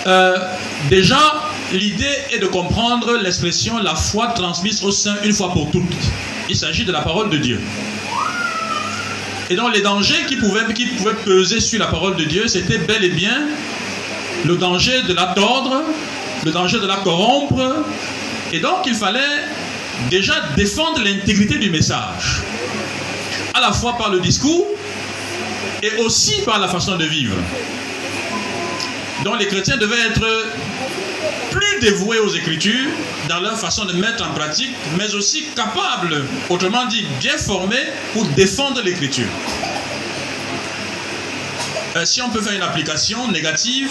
Euh, 0.06 0.36
déjà, 0.90 1.20
l'idée 1.72 2.16
est 2.32 2.40
de 2.40 2.46
comprendre 2.46 3.16
l'expression 3.22 3.78
la 3.78 3.94
foi 3.94 4.28
transmise 4.28 4.82
au 4.82 4.90
sein 4.90 5.14
une 5.22 5.32
fois 5.32 5.52
pour 5.52 5.70
toutes. 5.70 5.94
Il 6.48 6.56
s'agit 6.56 6.84
de 6.84 6.92
la 6.92 7.00
parole 7.00 7.30
de 7.30 7.38
Dieu. 7.38 7.60
Et 9.50 9.56
donc 9.56 9.74
les 9.74 9.82
dangers 9.82 10.24
qui 10.28 10.36
pouvaient, 10.36 10.72
qui 10.74 10.86
pouvaient 10.86 11.14
peser 11.14 11.60
sur 11.60 11.78
la 11.78 11.86
parole 11.86 12.16
de 12.16 12.24
Dieu, 12.24 12.48
c'était 12.48 12.78
bel 12.78 13.04
et 13.04 13.10
bien 13.10 13.48
le 14.44 14.56
danger 14.56 15.02
de 15.02 15.12
la 15.12 15.26
tordre, 15.26 15.82
le 16.44 16.50
danger 16.50 16.80
de 16.80 16.86
la 16.86 16.96
corrompre. 16.96 17.84
Et 18.52 18.60
donc 18.60 18.86
il 18.86 18.94
fallait 18.94 19.20
déjà 20.10 20.34
défendre 20.56 21.00
l'intégrité 21.02 21.58
du 21.58 21.70
message, 21.70 22.42
à 23.54 23.60
la 23.60 23.72
fois 23.72 23.96
par 23.96 24.10
le 24.10 24.20
discours 24.20 24.66
et 25.82 25.96
aussi 26.02 26.42
par 26.42 26.58
la 26.58 26.68
façon 26.68 26.96
de 26.96 27.04
vivre. 27.04 27.36
Donc 29.24 29.38
les 29.38 29.46
chrétiens 29.46 29.76
devaient 29.76 30.06
être 30.08 30.26
plus 31.52 31.80
dévoués 31.80 32.18
aux 32.18 32.30
Écritures 32.34 32.90
dans 33.28 33.40
leur 33.40 33.58
façon 33.58 33.84
de 33.84 33.92
mettre 33.92 34.24
en 34.24 34.32
pratique, 34.32 34.70
mais 34.96 35.14
aussi 35.14 35.44
capables, 35.54 36.24
autrement 36.48 36.86
dit, 36.86 37.04
bien 37.20 37.36
formés 37.36 37.84
pour 38.12 38.24
défendre 38.26 38.80
l'Écriture. 38.82 39.28
Euh, 41.96 42.04
si 42.06 42.22
on 42.22 42.30
peut 42.30 42.40
faire 42.40 42.54
une 42.54 42.62
application 42.62 43.30
négative, 43.30 43.90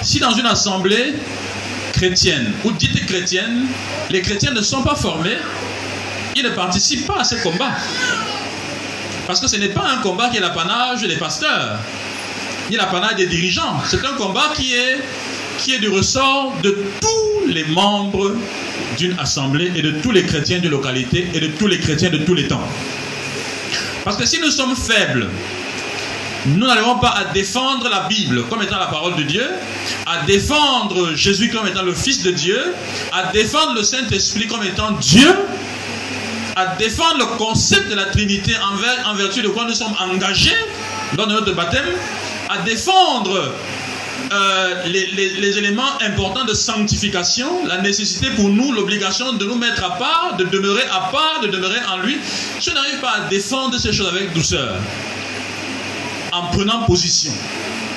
si 0.00 0.18
dans 0.18 0.32
une 0.32 0.46
assemblée 0.46 1.14
chrétienne 1.92 2.52
ou 2.64 2.72
dite 2.72 3.06
chrétienne, 3.06 3.66
les 4.10 4.22
chrétiens 4.22 4.52
ne 4.52 4.62
sont 4.62 4.82
pas 4.82 4.96
formés, 4.96 5.36
ils 6.34 6.42
ne 6.42 6.50
participent 6.50 7.06
pas 7.06 7.20
à 7.20 7.24
ce 7.24 7.34
combat. 7.36 7.72
Parce 9.26 9.40
que 9.40 9.46
ce 9.46 9.56
n'est 9.56 9.68
pas 9.68 9.86
un 9.86 9.98
combat 9.98 10.30
qui 10.30 10.38
est 10.38 10.40
l'apanage 10.40 11.02
des 11.02 11.16
pasteurs, 11.16 11.78
ni 12.70 12.76
l'apanage 12.76 13.16
des 13.16 13.26
dirigeants. 13.26 13.80
C'est 13.86 14.04
un 14.04 14.14
combat 14.14 14.52
qui 14.56 14.74
est 14.74 14.98
qui 15.62 15.74
est 15.74 15.78
du 15.78 15.88
ressort 15.88 16.54
de 16.62 16.76
tous 17.00 17.46
les 17.46 17.64
membres 17.64 18.32
d'une 18.98 19.16
assemblée 19.18 19.70
et 19.76 19.82
de 19.82 19.92
tous 20.02 20.10
les 20.10 20.24
chrétiens 20.24 20.58
de 20.58 20.68
localité 20.68 21.28
et 21.34 21.40
de 21.40 21.46
tous 21.46 21.68
les 21.68 21.78
chrétiens 21.78 22.10
de 22.10 22.18
tous 22.18 22.34
les 22.34 22.48
temps. 22.48 22.66
Parce 24.04 24.16
que 24.16 24.26
si 24.26 24.40
nous 24.40 24.50
sommes 24.50 24.74
faibles, 24.74 25.28
nous 26.46 26.66
n'arrivons 26.66 26.98
pas 26.98 27.10
à 27.10 27.24
défendre 27.26 27.88
la 27.88 28.08
Bible 28.08 28.44
comme 28.48 28.62
étant 28.62 28.78
la 28.78 28.86
parole 28.86 29.14
de 29.14 29.22
Dieu, 29.22 29.44
à 30.06 30.24
défendre 30.26 31.14
Jésus 31.14 31.48
comme 31.48 31.68
étant 31.68 31.84
le 31.84 31.94
Fils 31.94 32.22
de 32.24 32.32
Dieu, 32.32 32.60
à 33.12 33.30
défendre 33.32 33.74
le 33.76 33.84
Saint-Esprit 33.84 34.48
comme 34.48 34.64
étant 34.64 34.90
Dieu, 34.92 35.28
à 36.56 36.74
défendre 36.76 37.18
le 37.18 37.36
concept 37.36 37.88
de 37.88 37.94
la 37.94 38.06
Trinité 38.06 38.52
en, 39.06 39.14
vertu 39.14 39.42
de 39.42 39.48
quoi 39.48 39.64
nous 39.66 39.74
sommes 39.74 39.94
engagés 40.00 40.56
dans 41.14 41.28
notre 41.28 41.52
baptême, 41.52 41.86
à 42.48 42.58
défendre 42.58 43.54
euh, 44.32 44.84
les, 44.86 45.58
éléments 45.58 46.00
importants 46.00 46.44
de 46.44 46.54
sanctification, 46.54 47.66
la 47.66 47.82
nécessité 47.82 48.30
pour 48.30 48.48
nous, 48.48 48.72
l'obligation 48.72 49.34
de 49.34 49.44
nous 49.44 49.56
mettre 49.56 49.84
à 49.84 49.98
part, 49.98 50.36
de 50.38 50.44
demeurer 50.44 50.84
à 50.90 51.10
part, 51.12 51.40
de 51.42 51.48
demeurer 51.48 51.80
en 51.92 51.98
lui. 51.98 52.16
Je 52.60 52.70
n'arrive 52.70 53.00
pas 53.00 53.12
à 53.16 53.20
défendre 53.28 53.78
ces 53.78 53.92
choses 53.92 54.08
avec 54.08 54.32
douceur, 54.32 54.76
en 56.32 56.46
prenant 56.46 56.84
position. 56.84 57.32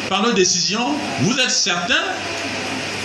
Par 0.10 0.24
nos 0.24 0.34
décisions, 0.34 0.88
vous 1.22 1.38
êtes 1.40 1.52
certain 1.52 2.04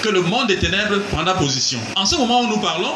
que 0.02 0.08
le 0.08 0.22
monde 0.22 0.48
des 0.48 0.58
ténèbres 0.58 0.98
prendra 1.10 1.34
position. 1.34 1.78
En 1.94 2.06
ce 2.06 2.16
moment 2.16 2.42
où 2.42 2.48
nous 2.48 2.58
parlons, 2.58 2.94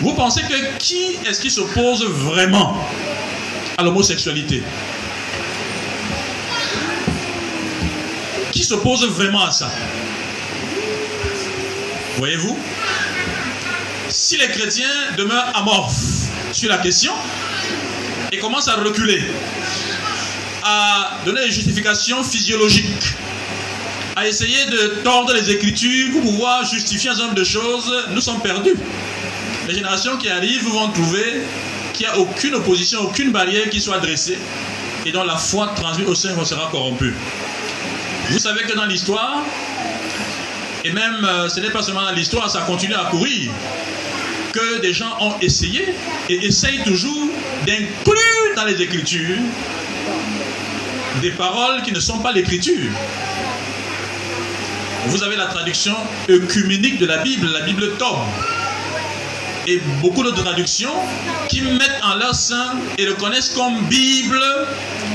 vous 0.00 0.14
pensez 0.14 0.42
que 0.42 0.76
qui 0.78 1.16
est-ce 1.26 1.40
qui 1.40 1.50
s'oppose 1.50 2.04
vraiment 2.04 2.76
à 3.76 3.82
l'homosexualité? 3.84 4.62
S'oppose 8.68 9.06
vraiment 9.08 9.44
à 9.44 9.50
ça. 9.50 9.70
Voyez-vous? 12.18 12.58
Si 14.10 14.36
les 14.36 14.48
chrétiens 14.48 14.86
demeurent 15.16 15.50
amorphes 15.54 16.28
sur 16.52 16.68
la 16.68 16.78
question 16.78 17.12
et 18.30 18.38
commencent 18.38 18.68
à 18.68 18.76
reculer, 18.76 19.22
à 20.62 21.18
donner 21.24 21.46
des 21.46 21.50
justifications 21.50 22.22
physiologiques, 22.22 23.14
à 24.16 24.26
essayer 24.26 24.66
de 24.66 25.00
tordre 25.02 25.32
les 25.32 25.50
Écritures 25.50 26.12
pour 26.12 26.22
pouvoir 26.22 26.64
justifier 26.64 27.10
un 27.10 27.14
certain 27.14 27.32
de 27.32 27.44
choses, 27.44 27.90
nous 28.10 28.20
sommes 28.20 28.40
perdus. 28.40 28.74
Les 29.66 29.74
générations 29.74 30.16
qui 30.18 30.28
arrivent 30.28 30.68
vont 30.68 30.88
trouver 30.88 31.42
qu'il 31.94 32.06
n'y 32.06 32.12
a 32.12 32.18
aucune 32.18 32.54
opposition, 32.54 33.00
aucune 33.00 33.32
barrière 33.32 33.70
qui 33.70 33.80
soit 33.80 33.98
dressée 33.98 34.38
et 35.06 35.12
dont 35.12 35.24
la 35.24 35.36
foi 35.36 35.72
transmise 35.74 36.06
au 36.06 36.14
sein 36.14 36.44
sera 36.44 36.68
corrompue. 36.70 37.14
Vous 38.30 38.38
savez 38.38 38.62
que 38.64 38.74
dans 38.74 38.84
l'histoire, 38.84 39.42
et 40.84 40.92
même 40.92 41.24
euh, 41.24 41.48
ce 41.48 41.60
n'est 41.60 41.70
pas 41.70 41.82
seulement 41.82 42.02
dans 42.02 42.12
l'histoire, 42.12 42.50
ça 42.50 42.60
continue 42.60 42.94
à 42.94 43.06
courir, 43.06 43.50
que 44.52 44.80
des 44.80 44.92
gens 44.92 45.16
ont 45.20 45.34
essayé 45.40 45.94
et 46.28 46.46
essayent 46.46 46.82
toujours 46.84 47.28
d'inclure 47.66 48.54
dans 48.56 48.64
les 48.64 48.80
Écritures 48.82 49.38
des 51.22 51.30
paroles 51.30 51.82
qui 51.82 51.92
ne 51.92 52.00
sont 52.00 52.18
pas 52.18 52.32
l'Écriture. 52.32 52.90
Vous 55.06 55.22
avez 55.22 55.36
la 55.36 55.46
traduction 55.46 55.94
œcuménique 56.28 56.98
de 56.98 57.06
la 57.06 57.18
Bible, 57.18 57.48
la 57.50 57.60
Bible 57.60 57.92
tombe 57.98 58.18
et 59.68 59.80
beaucoup 60.00 60.22
d'autres 60.22 60.42
traductions 60.42 60.94
qui 61.48 61.60
mettent 61.60 62.00
en 62.02 62.14
leur 62.16 62.34
sein 62.34 62.74
et 62.96 63.06
reconnaissent 63.06 63.50
comme 63.50 63.84
Bible, 63.84 64.42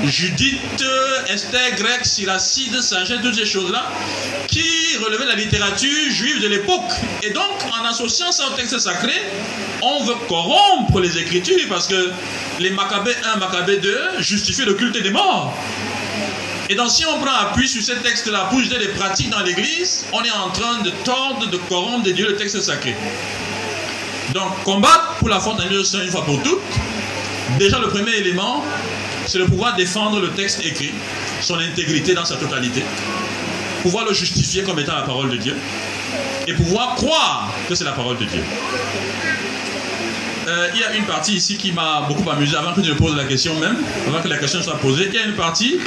Judith, 0.05 0.83
Esther, 1.27 1.75
Grec, 1.75 2.05
Siracide, 2.05 2.79
Sagesse, 2.79 3.19
toutes 3.23 3.33
ces 3.35 3.47
choses-là, 3.47 3.83
qui 4.47 4.63
relevaient 5.03 5.25
la 5.25 5.35
littérature 5.35 6.11
juive 6.11 6.41
de 6.41 6.47
l'époque. 6.47 6.91
Et 7.23 7.31
donc, 7.31 7.43
en 7.71 7.83
associant 7.85 8.31
ça 8.31 8.47
au 8.47 8.51
texte 8.51 8.77
sacré, 8.77 9.13
on 9.81 10.03
veut 10.03 10.15
corrompre 10.27 10.99
les 10.99 11.17
Écritures 11.17 11.67
parce 11.67 11.87
que 11.87 12.11
les 12.59 12.69
Maccabées 12.69 13.15
1, 13.35 13.37
Maccabées 13.37 13.77
2 13.77 13.99
justifient 14.19 14.65
le 14.65 14.75
culte 14.75 15.01
des 15.01 15.11
morts. 15.11 15.57
Et 16.69 16.75
donc, 16.75 16.91
si 16.91 17.05
on 17.07 17.19
prend 17.19 17.33
appui 17.33 17.67
sur 17.67 17.81
ces 17.81 17.95
textes-là 17.95 18.47
pour 18.51 18.61
jeter 18.61 18.77
des 18.77 18.89
pratiques 18.89 19.31
dans 19.31 19.41
l'Église, 19.41 20.05
on 20.13 20.23
est 20.23 20.31
en 20.31 20.49
train 20.51 20.81
de 20.81 20.91
tordre, 21.03 21.47
de 21.49 21.57
corrompre 21.57 22.03
de 22.03 22.11
Dieu 22.11 22.27
le 22.27 22.35
texte 22.35 22.61
sacré. 22.61 22.95
Donc, 24.33 24.63
combattre 24.63 25.15
pour 25.19 25.29
la 25.29 25.39
Dieu 25.39 25.83
une 26.03 26.09
fois 26.09 26.23
pour 26.23 26.41
toutes, 26.41 26.61
déjà 27.59 27.79
le 27.79 27.87
premier 27.89 28.15
élément, 28.15 28.63
c'est 29.25 29.39
de 29.39 29.45
pouvoir 29.45 29.75
défendre 29.75 30.19
le 30.19 30.29
texte 30.31 30.61
écrit, 30.65 30.91
son 31.41 31.59
intégrité 31.59 32.13
dans 32.13 32.25
sa 32.25 32.35
totalité. 32.35 32.83
pouvoir 33.81 34.05
le 34.05 34.13
justifier 34.13 34.63
comme 34.63 34.79
étant 34.79 34.95
la 34.95 35.01
parole 35.01 35.29
de 35.29 35.35
Dieu 35.35 35.57
et 36.47 36.53
pouvoir 36.53 36.95
croire 36.95 37.53
que 37.67 37.75
c'est 37.75 37.83
la 37.83 37.91
parole 37.91 38.17
de 38.17 38.25
Dieu. 38.25 38.41
Euh, 40.47 40.69
il 40.73 40.79
y 40.79 40.83
a 40.83 40.93
une 40.95 41.05
partie 41.05 41.35
ici 41.35 41.57
qui 41.57 41.71
m'a 41.71 42.05
beaucoup 42.07 42.29
amusé 42.29 42.55
avant 42.55 42.73
que 42.73 42.83
je 42.83 42.93
pose 42.93 43.15
la 43.15 43.25
question 43.25 43.57
même, 43.59 43.77
avant 44.07 44.21
que 44.21 44.27
la 44.27 44.37
question 44.37 44.61
soit 44.61 44.77
posée. 44.77 45.07
Il 45.07 45.15
y 45.15 45.17
a 45.17 45.25
une 45.25 45.35
partie 45.35 45.79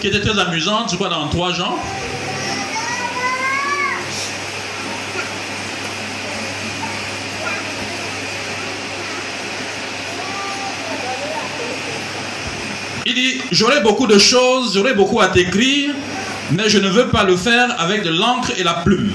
qui 0.00 0.08
était 0.08 0.20
très 0.20 0.38
amusante, 0.38 0.90
je 0.90 0.96
crois 0.96 1.08
dans 1.08 1.28
trois 1.28 1.52
gens. 1.52 1.78
Il 13.10 13.16
dit, 13.16 13.40
j'aurai 13.50 13.80
beaucoup 13.80 14.06
de 14.06 14.18
choses, 14.18 14.74
j'aurai 14.74 14.94
beaucoup 14.94 15.20
à 15.20 15.26
t'écrire, 15.26 15.92
mais 16.52 16.68
je 16.68 16.78
ne 16.78 16.88
veux 16.88 17.08
pas 17.08 17.24
le 17.24 17.36
faire 17.36 17.74
avec 17.80 18.04
de 18.04 18.10
l'encre 18.10 18.52
et 18.56 18.62
la 18.62 18.74
plume. 18.74 19.10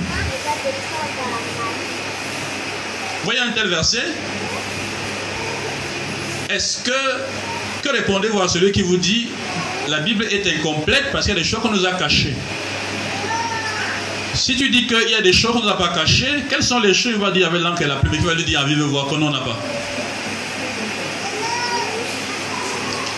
Voyez 3.23 3.39
un 3.39 3.51
tel 3.51 3.69
verset 3.69 4.03
Est-ce 6.49 6.83
que, 6.83 6.91
que 7.83 7.89
répondez-vous 7.89 8.41
à 8.41 8.49
celui 8.49 8.73
qui 8.73 8.81
vous 8.81 8.97
dit 8.97 9.29
la 9.87 9.99
Bible 9.99 10.25
est 10.29 10.45
incomplète 10.45 11.05
parce 11.13 11.25
qu'il 11.25 11.33
y 11.33 11.37
a 11.37 11.41
des 11.41 11.47
choses 11.47 11.61
qu'on 11.61 11.71
nous 11.71 11.85
a 11.85 11.93
cachées? 11.93 12.33
Si 14.33 14.57
tu 14.57 14.69
dis 14.71 14.87
qu'il 14.87 15.09
y 15.09 15.15
a 15.15 15.21
des 15.21 15.31
choses 15.31 15.53
qu'on 15.53 15.59
ne 15.59 15.63
nous 15.63 15.69
a 15.69 15.77
pas 15.77 15.87
cachées, 15.87 16.43
quelles 16.49 16.63
sont 16.63 16.79
les 16.79 16.93
choses 16.93 17.13
Il 17.15 17.21
va 17.21 17.31
dire 17.31 17.47
avec 17.47 17.61
l'encre 17.61 17.83
et 17.83 17.87
la 17.87 17.95
plume. 17.95 18.15
Il 18.15 18.27
va 18.27 18.33
lui 18.33 18.43
dire 18.43 18.59
à 18.59 18.65
vivre 18.65 18.85
voir 18.87 19.05
qu'on 19.05 19.19
n'en 19.19 19.33
a 19.33 19.39
pas? 19.39 19.57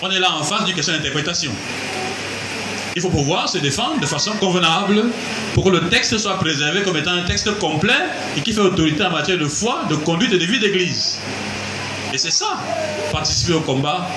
On 0.00 0.10
est 0.10 0.20
là 0.20 0.32
en 0.32 0.44
face 0.44 0.64
d'une 0.64 0.74
question 0.74 0.94
d'interprétation. 0.94 1.52
Il 2.94 3.02
faut 3.02 3.10
pouvoir 3.10 3.48
se 3.48 3.58
défendre 3.58 4.00
de 4.00 4.06
façon 4.06 4.32
convenable 4.32 5.04
pour 5.54 5.64
que 5.64 5.70
le 5.70 5.88
texte 5.88 6.18
soit 6.18 6.38
préservé 6.38 6.82
comme 6.82 6.96
étant 6.96 7.12
un 7.12 7.22
texte 7.22 7.58
complet 7.58 7.94
et 8.36 8.40
qui 8.40 8.52
fait 8.52 8.60
autorité 8.60 9.04
en 9.04 9.10
matière 9.10 9.38
de 9.38 9.46
foi, 9.46 9.82
de 9.90 9.96
conduite 9.96 10.32
et 10.32 10.38
de 10.38 10.44
vie 10.44 10.58
d'église. 10.58 11.18
Et 12.12 12.18
c'est 12.18 12.30
ça, 12.30 12.58
participer 13.12 13.54
au 13.54 13.60
combat 13.60 14.08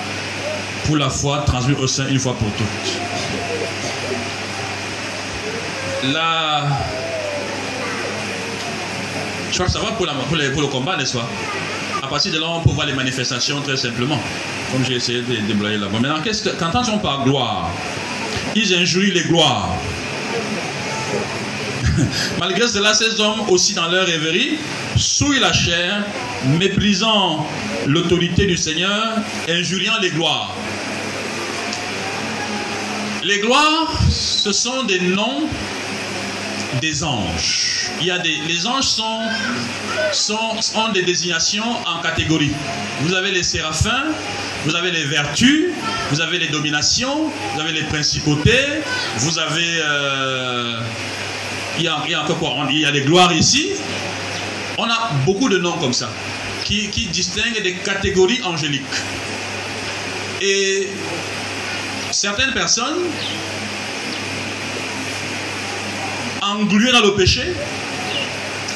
pour 0.86 0.96
la 0.96 1.10
foi 1.10 1.42
transmise 1.46 1.76
au 1.78 1.86
sein 1.86 2.08
une 2.08 2.18
fois 2.18 2.34
pour 2.34 2.48
toutes. 2.52 2.92
La... 6.12 6.66
Je 9.50 9.54
crois 9.54 9.66
que 9.66 9.72
ça 9.72 9.80
va 9.80 9.92
pour, 9.92 10.06
pour 10.06 10.36
le 10.62 10.68
combat, 10.68 10.96
n'est-ce 10.96 11.16
pas? 11.16 11.28
Partir 12.12 12.30
de 12.30 12.38
là, 12.38 12.46
on 12.50 12.60
peut 12.60 12.72
voir 12.72 12.86
les 12.86 12.92
manifestations 12.92 13.62
très 13.62 13.78
simplement 13.78 14.20
comme 14.70 14.84
j'ai 14.84 14.96
essayé 14.96 15.22
de 15.22 15.34
déblayer 15.46 15.78
là-bas. 15.78 15.98
Maintenant, 15.98 16.20
qu'est-ce 16.22 16.42
que, 16.42 16.50
parle 16.50 17.24
gloire, 17.24 17.70
ils 18.54 18.74
injurient 18.74 19.12
les 19.12 19.22
gloires. 19.22 19.70
Malgré 22.38 22.68
cela, 22.68 22.92
ces 22.92 23.18
hommes, 23.18 23.48
aussi 23.48 23.72
dans 23.72 23.88
leur 23.88 24.06
rêverie, 24.06 24.58
souillent 24.94 25.40
la 25.40 25.54
chair, 25.54 26.04
méprisant 26.58 27.46
l'autorité 27.86 28.44
du 28.44 28.58
Seigneur, 28.58 29.16
injuriant 29.48 29.94
les 30.02 30.10
gloires. 30.10 30.54
Les 33.24 33.38
gloires, 33.38 33.90
ce 34.10 34.52
sont 34.52 34.82
des 34.82 35.00
noms 35.00 35.48
des 36.80 37.04
anges. 37.04 37.90
Il 38.00 38.06
y 38.06 38.10
a 38.10 38.18
des, 38.18 38.36
les 38.48 38.66
anges 38.66 38.84
sont, 38.84 39.20
sont, 40.12 40.56
ont 40.74 40.88
des 40.92 41.02
désignations 41.02 41.76
en 41.86 42.00
catégories. 42.00 42.52
Vous 43.00 43.14
avez 43.14 43.30
les 43.30 43.42
séraphins, 43.42 44.06
vous 44.64 44.74
avez 44.74 44.90
les 44.90 45.04
vertus, 45.04 45.70
vous 46.10 46.20
avez 46.20 46.38
les 46.38 46.48
dominations, 46.48 47.30
vous 47.54 47.60
avez 47.60 47.72
les 47.72 47.84
principautés, 47.84 48.82
vous 49.18 49.38
avez... 49.38 49.80
Euh, 49.82 50.80
il, 51.78 51.84
y 51.84 51.88
a, 51.88 52.22
encore 52.22 52.38
quoi? 52.38 52.66
Il 52.70 52.80
y 52.80 52.84
a 52.84 52.90
les 52.90 53.02
gloires 53.02 53.32
ici. 53.32 53.70
On 54.78 54.84
a 54.84 55.10
beaucoup 55.24 55.48
de 55.48 55.58
noms 55.58 55.78
comme 55.78 55.92
ça, 55.92 56.10
qui, 56.64 56.88
qui 56.88 57.06
distinguent 57.06 57.62
des 57.62 57.74
catégories 57.74 58.40
angéliques. 58.44 58.82
Et 60.40 60.88
certaines 62.10 62.52
personnes 62.52 62.98
englués 66.52 66.92
dans 66.92 67.00
le 67.00 67.14
péché, 67.14 67.42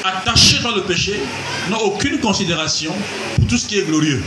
attachés 0.03 0.59
dans 0.59 0.75
le 0.75 0.83
péché, 0.83 1.19
n'ont 1.69 1.77
aucune 1.79 2.19
considération 2.19 2.93
pour 3.35 3.47
tout 3.47 3.57
ce 3.57 3.67
qui 3.67 3.79
est 3.79 3.83
glorieux. 3.83 4.23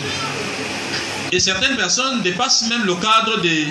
Et 1.33 1.39
certaines 1.39 1.77
personnes 1.77 2.23
dépassent 2.23 2.69
même 2.69 2.85
le 2.85 2.95
cadre 2.97 3.41
des, 3.41 3.69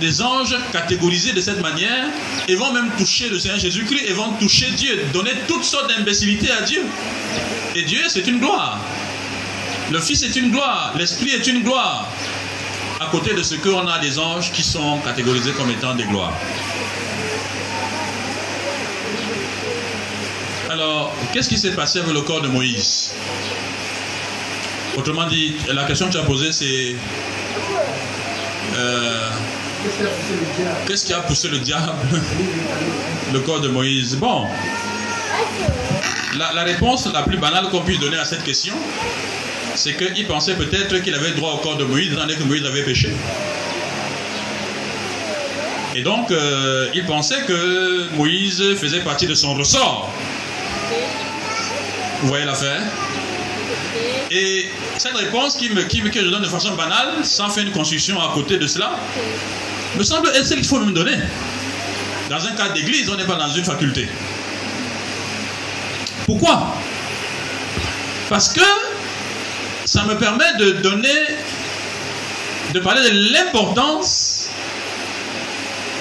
des, 0.00 0.22
anges 0.22 0.56
catégorisés 0.72 1.32
de 1.32 1.40
cette 1.40 1.60
manière 1.60 2.06
et 2.46 2.54
vont 2.54 2.72
même 2.72 2.90
toucher 2.98 3.28
le 3.30 3.38
Seigneur 3.38 3.58
Jésus-Christ 3.58 4.04
et 4.06 4.12
vont 4.12 4.32
toucher 4.32 4.70
Dieu, 4.72 5.04
donner 5.12 5.32
toutes 5.46 5.64
sortes 5.64 5.88
d'imbécilités 5.88 6.50
à 6.50 6.62
Dieu. 6.62 6.82
Et 7.74 7.82
Dieu, 7.82 8.00
c'est 8.08 8.26
une 8.26 8.40
gloire. 8.40 8.78
Le 9.90 10.00
Fils 10.00 10.22
est 10.22 10.36
une 10.36 10.50
gloire. 10.50 10.92
L'Esprit 10.98 11.30
est 11.30 11.46
une 11.46 11.62
gloire. 11.62 12.06
À 13.00 13.06
côté 13.06 13.32
de 13.32 13.42
ce 13.42 13.54
qu'on 13.54 13.86
a 13.86 13.98
des 13.98 14.18
anges 14.18 14.52
qui 14.52 14.62
sont 14.62 14.98
catégorisés 14.98 15.52
comme 15.52 15.70
étant 15.70 15.94
des 15.94 16.04
gloires. 16.04 16.34
Alors, 20.78 21.12
qu'est-ce 21.32 21.48
qui 21.48 21.58
s'est 21.58 21.72
passé 21.72 21.98
avec 21.98 22.14
le 22.14 22.20
corps 22.20 22.40
de 22.40 22.46
Moïse? 22.46 23.10
Autrement 24.96 25.26
dit, 25.26 25.56
la 25.66 25.82
question 25.82 26.06
que 26.06 26.12
tu 26.12 26.18
as 26.18 26.22
posée, 26.22 26.52
c'est 26.52 26.94
euh, 28.76 29.28
qu'est-ce 30.86 31.04
qui 31.04 31.12
a 31.12 31.18
poussé 31.18 31.48
le 31.48 31.58
diable 31.58 31.98
Le 33.32 33.40
corps 33.40 33.60
de 33.60 33.66
Moïse? 33.66 34.14
Bon, 34.18 34.46
la, 36.38 36.62
réponse 36.62 37.12
la 37.12 37.22
plus 37.22 37.38
banale 37.38 37.70
qu'on 37.70 37.80
puisse 37.80 37.98
donner 37.98 38.18
à 38.18 38.24
cette 38.24 38.44
question, 38.44 38.74
c'est 39.74 39.96
qu'il 39.96 40.28
pensait 40.28 40.54
peut-être 40.54 40.98
qu'il 40.98 41.14
avait 41.16 41.32
droit 41.32 41.54
au 41.54 41.58
corps 41.58 41.76
de 41.76 41.82
Moïse, 41.82 42.12
étant 42.12 42.24
que 42.28 42.44
Moïse 42.44 42.64
avait 42.64 42.84
péché. 42.84 43.10
Et 45.96 46.02
donc, 46.02 46.30
euh, 46.30 46.86
il 46.94 47.04
pensait 47.04 47.42
que 47.48 48.14
Moïse 48.14 48.62
faisait 48.76 49.00
partie 49.00 49.26
de 49.26 49.34
son 49.34 49.54
ressort. 49.54 50.14
Vous 52.20 52.28
voyez 52.28 52.44
l'affaire 52.44 52.82
Et 54.30 54.68
cette 54.96 55.14
réponse 55.14 55.56
qui 55.56 55.70
me, 55.70 55.82
que 55.84 56.20
je 56.20 56.28
donne 56.28 56.42
de 56.42 56.48
façon 56.48 56.74
banale, 56.74 57.24
sans 57.24 57.48
faire 57.48 57.64
une 57.64 57.72
construction 57.72 58.20
à 58.20 58.32
côté 58.34 58.58
de 58.58 58.66
cela, 58.66 58.98
me 59.96 60.02
semble 60.02 60.28
être 60.28 60.44
celle 60.44 60.58
qu'il 60.58 60.66
faut 60.66 60.80
me 60.80 60.92
donner. 60.92 61.16
Dans 62.28 62.44
un 62.44 62.52
cadre 62.52 62.74
d'église, 62.74 63.08
on 63.08 63.16
n'est 63.16 63.24
pas 63.24 63.36
dans 63.36 63.50
une 63.50 63.64
faculté. 63.64 64.08
Pourquoi? 66.26 66.74
Parce 68.28 68.52
que 68.52 68.60
ça 69.84 70.04
me 70.04 70.18
permet 70.18 70.52
de 70.58 70.72
donner, 70.72 71.08
de 72.74 72.80
parler 72.80 73.08
de 73.08 73.32
l'importance 73.32 74.48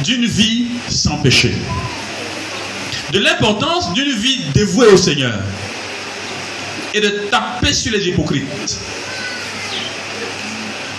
d'une 0.03 0.25
vie 0.25 0.65
sans 0.89 1.17
péché. 1.17 1.53
De 3.13 3.19
l'importance 3.19 3.93
d'une 3.93 4.11
vie 4.11 4.43
dévouée 4.53 4.87
au 4.87 4.97
Seigneur 4.97 5.39
et 6.97 7.01
de 7.01 7.09
taper 7.29 7.73
sur 7.73 7.91
les 7.91 8.07
hypocrites. 8.07 8.79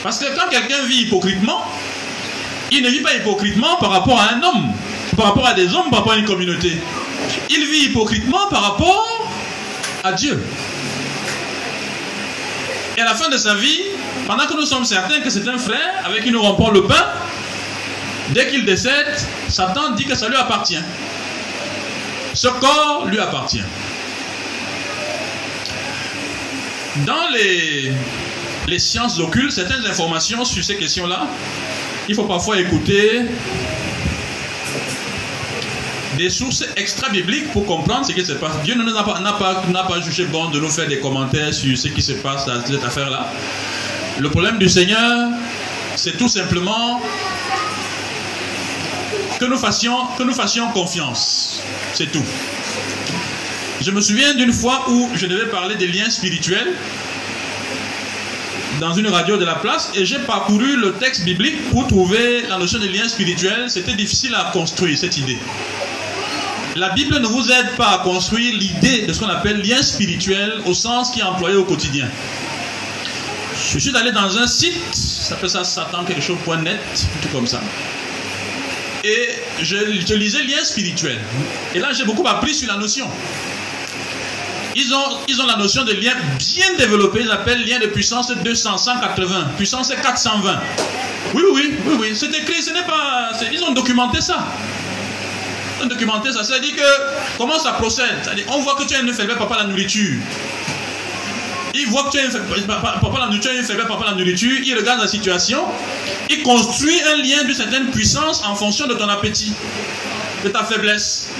Parce 0.02 0.18
que 0.18 0.26
quand 0.36 0.48
quelqu'un 0.48 0.84
vit 0.86 1.02
hypocritement, 1.02 1.64
il 2.70 2.82
ne 2.82 2.88
vit 2.88 3.00
pas 3.00 3.14
hypocritement 3.14 3.76
par 3.76 3.90
rapport 3.90 4.20
à 4.20 4.34
un 4.34 4.42
homme, 4.42 4.72
par 5.16 5.26
rapport 5.26 5.46
à 5.46 5.54
des 5.54 5.74
hommes, 5.74 5.90
par 5.90 6.00
rapport 6.00 6.12
à 6.12 6.16
une 6.16 6.24
communauté. 6.24 6.72
Il 7.50 7.66
vit 7.66 7.86
hypocritement 7.86 8.46
par 8.48 8.62
rapport 8.62 9.28
à 10.04 10.12
Dieu. 10.12 10.40
Et 12.96 13.00
à 13.00 13.04
la 13.04 13.14
fin 13.14 13.28
de 13.28 13.36
sa 13.36 13.54
vie, 13.54 13.80
pendant 14.26 14.46
que 14.46 14.54
nous 14.54 14.66
sommes 14.66 14.84
certains 14.84 15.20
que 15.20 15.30
c'est 15.30 15.48
un 15.48 15.58
frère 15.58 16.02
avec 16.04 16.22
qui 16.22 16.30
nous 16.30 16.42
rompons 16.42 16.70
le 16.70 16.84
pain, 16.84 17.06
dès 18.30 18.48
qu'il 18.48 18.64
décède, 18.64 19.16
Satan 19.48 19.90
dit 19.90 20.04
que 20.04 20.14
ça 20.14 20.28
lui 20.28 20.36
appartient. 20.36 20.82
Ce 22.34 22.48
corps 22.48 23.06
lui 23.06 23.18
appartient. 23.18 23.62
Dans 27.06 27.28
les, 27.32 27.92
les 28.66 28.78
sciences 28.78 29.18
occultes, 29.18 29.52
certaines 29.52 29.84
informations 29.86 30.44
sur 30.44 30.62
ces 30.64 30.76
questions-là, 30.76 31.26
il 32.08 32.14
faut 32.14 32.24
parfois 32.24 32.58
écouter 32.58 33.22
des 36.16 36.30
sources 36.30 36.64
extra-bibliques 36.76 37.52
pour 37.52 37.64
comprendre 37.64 38.04
ce 38.04 38.12
qui 38.12 38.24
se 38.24 38.32
passe. 38.32 38.60
Dieu 38.64 38.74
n'a 38.74 39.02
pas, 39.02 39.20
pas, 39.38 39.84
pas 39.84 40.00
jugé 40.00 40.24
bon 40.24 40.50
de 40.50 40.58
nous 40.58 40.68
faire 40.68 40.88
des 40.88 40.98
commentaires 40.98 41.54
sur 41.54 41.76
ce 41.78 41.88
qui 41.88 42.02
se 42.02 42.12
passe 42.12 42.44
dans 42.46 42.64
cette 42.66 42.84
affaire-là. 42.84 43.30
Le 44.18 44.28
problème 44.30 44.58
du 44.58 44.68
Seigneur, 44.68 45.30
c'est 45.94 46.16
tout 46.18 46.28
simplement 46.28 47.00
que 49.38 49.44
nous 49.44 49.56
fassions, 49.58 49.96
que 50.18 50.24
nous 50.24 50.34
fassions 50.34 50.68
confiance. 50.70 51.62
C'est 51.92 52.10
tout. 52.10 52.24
Je 53.80 53.90
me 53.92 54.00
souviens 54.00 54.34
d'une 54.34 54.52
fois 54.52 54.90
où 54.90 55.08
je 55.14 55.26
devais 55.26 55.46
parler 55.46 55.76
des 55.76 55.86
liens 55.86 56.10
spirituels 56.10 56.74
dans 58.80 58.92
une 58.92 59.06
radio 59.06 59.36
de 59.36 59.44
la 59.44 59.54
place 59.54 59.92
et 59.94 60.04
j'ai 60.04 60.18
parcouru 60.18 60.76
le 60.76 60.94
texte 60.94 61.24
biblique 61.24 61.70
pour 61.70 61.86
trouver 61.86 62.42
la 62.48 62.58
notion 62.58 62.80
de 62.80 62.86
lien 62.88 63.08
spirituel. 63.08 63.70
C'était 63.70 63.94
difficile 63.94 64.34
à 64.34 64.50
construire 64.52 64.98
cette 64.98 65.16
idée. 65.16 65.38
La 66.74 66.90
Bible 66.90 67.20
ne 67.20 67.26
vous 67.26 67.50
aide 67.50 67.76
pas 67.76 67.90
à 67.90 67.98
construire 67.98 68.52
l'idée 68.56 69.06
de 69.06 69.12
ce 69.12 69.20
qu'on 69.20 69.28
appelle 69.28 69.62
lien 69.62 69.80
spirituel 69.82 70.54
au 70.66 70.74
sens 70.74 71.10
qui 71.10 71.20
est 71.20 71.24
employé 71.24 71.56
au 71.56 71.64
quotidien. 71.64 72.08
Je 73.72 73.78
suis 73.78 73.96
allé 73.96 74.10
dans 74.12 74.38
un 74.38 74.46
site, 74.46 74.74
ça 74.92 75.30
s'appelle 75.30 75.50
ça 75.50 75.64
Satan 75.64 76.04
quelque 76.04 76.22
chose.net, 76.22 76.80
tout 77.22 77.28
comme 77.28 77.46
ça. 77.46 77.60
Et 79.04 79.28
je, 79.62 79.76
je 80.06 80.14
lisais 80.14 80.42
lien 80.42 80.62
spirituel. 80.64 81.18
Et 81.74 81.78
là, 81.78 81.92
j'ai 81.92 82.04
beaucoup 82.04 82.26
appris 82.26 82.54
sur 82.54 82.68
la 82.68 82.76
notion. 82.76 83.08
Ils 84.80 84.94
ont, 84.94 85.18
ils 85.26 85.42
ont 85.42 85.46
la 85.46 85.56
notion 85.56 85.82
de 85.82 85.92
lien 85.92 86.14
bien 86.38 86.74
développé, 86.78 87.22
ils 87.22 87.30
appellent 87.32 87.66
lien 87.66 87.80
de 87.80 87.86
puissance 87.86 88.30
200, 88.30 88.78
180, 88.78 89.50
puissance 89.56 89.88
420. 89.88 90.60
Oui, 91.34 91.42
oui, 91.52 91.74
oui, 91.84 91.96
oui, 91.98 92.08
c'est 92.14 92.32
écrit, 92.32 92.62
ce 92.62 92.70
n'est 92.70 92.84
pas. 92.84 93.32
Ils 93.52 93.62
ont 93.64 93.72
documenté 93.72 94.20
ça. 94.20 94.46
Ils 95.78 95.84
ont 95.84 95.88
documenté 95.88 96.30
ça. 96.30 96.44
C'est-à-dire 96.44 96.76
que, 96.76 97.36
comment 97.36 97.58
ça 97.58 97.72
procède? 97.72 98.06
On 98.46 98.60
voit 98.60 98.76
que 98.76 98.84
tu 98.84 98.94
as 98.94 99.00
une 99.00 99.12
faiblesse, 99.12 99.36
papa, 99.36 99.56
la 99.56 99.64
nourriture. 99.64 100.16
Il 101.74 101.88
voit 101.88 102.04
que 102.04 102.10
tu 102.12 102.20
as 102.20 102.26
une 102.26 102.30
faiblesse, 102.30 102.64
papa, 102.66 103.00
la 103.18 103.26
nourriture, 103.26 103.50
papa, 103.88 104.04
la 104.06 104.14
nourriture. 104.14 104.60
Il 104.64 104.76
regarde 104.76 105.00
la 105.00 105.08
situation. 105.08 105.64
Il 106.30 106.44
construit 106.44 107.00
un 107.02 107.16
lien 107.16 107.42
d'une 107.42 107.54
certaine 107.54 107.90
puissance 107.90 108.44
en 108.44 108.54
fonction 108.54 108.86
de 108.86 108.94
ton 108.94 109.08
appétit, 109.08 109.52
de 110.44 110.50
ta 110.50 110.62
faiblesse. 110.62 111.30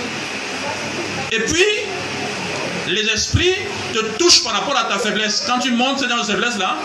Et 1.31 1.41
puis, 1.41 1.63
les 2.89 3.09
esprits 3.09 3.55
te 3.93 3.99
touchent 4.19 4.43
par 4.45 4.53
rapport 4.53 4.77
à 4.77 4.85
ta 4.85 4.99
faiblesse. 4.99 5.45
Quand 5.47 5.59
tu 5.59 5.71
montes 5.73 6.07
dans 6.07 6.23
cette 6.23 6.37
faiblesse-là, 6.37 6.77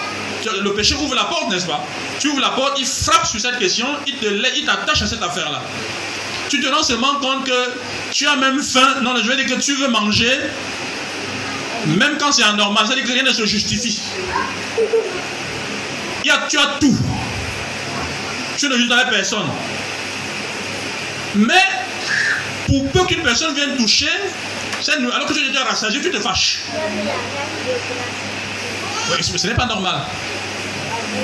le 0.61 0.73
péché 0.73 0.95
ouvre 0.95 1.15
la 1.15 1.23
porte, 1.25 1.49
n'est-ce 1.49 1.65
pas? 1.65 1.83
Tu 2.19 2.27
ouvres 2.29 2.41
la 2.41 2.49
porte, 2.49 2.77
il 2.79 2.85
frappe 2.85 3.25
sur 3.25 3.39
cette 3.39 3.59
question, 3.59 3.87
il 4.07 4.65
t'attache 4.65 5.01
à 5.01 5.07
cette 5.07 5.23
affaire-là. 5.23 5.61
Tu 6.49 6.59
te 6.59 6.67
rends 6.67 6.83
seulement 6.83 7.15
compte 7.15 7.45
que 7.45 7.73
tu 8.11 8.27
as 8.27 8.35
même 8.35 8.61
faim. 8.61 9.01
Non, 9.01 9.15
je 9.15 9.27
veux 9.27 9.35
dire 9.35 9.47
que 9.47 9.59
tu 9.59 9.73
veux 9.75 9.87
manger, 9.87 10.39
même 11.87 12.17
quand 12.19 12.31
c'est 12.31 12.43
anormal. 12.43 12.85
Ça 12.85 12.93
veut 12.93 13.01
dire 13.01 13.05
que 13.09 13.13
rien 13.13 13.23
ne 13.23 13.31
se 13.31 13.45
justifie. 13.45 13.99
Tu 16.23 16.29
as 16.29 16.77
tout. 16.79 16.97
Tu 18.57 18.69
ne 18.69 18.77
juges 18.77 18.89
personne. 19.09 19.49
Mais, 21.35 21.63
pour 22.67 22.91
peu 22.91 23.05
qu'une 23.05 23.23
personne 23.23 23.55
vienne 23.55 23.75
toucher, 23.75 24.11
alors 24.89 25.25
que 25.27 25.33
tu 25.33 25.47
déjà 25.47 25.63
rassasié, 25.63 26.01
tu 26.01 26.11
te 26.11 26.19
fâches. 26.19 26.59
ce 29.21 29.47
n'est 29.47 29.55
pas 29.55 29.65
normal. 29.65 30.01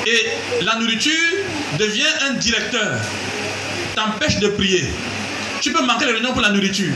Et 0.06 0.28
la 0.64 0.76
nourriture 0.76 1.14
devient 1.78 2.08
un 2.30 2.34
directeur, 2.34 3.00
t'empêche 3.96 4.40
de 4.40 4.50
prier. 4.50 4.86
Tu 5.62 5.72
peux 5.72 5.84
manquer 5.84 6.06
les 6.06 6.14
réunions 6.14 6.32
pour 6.32 6.42
la 6.42 6.50
nourriture. 6.50 6.94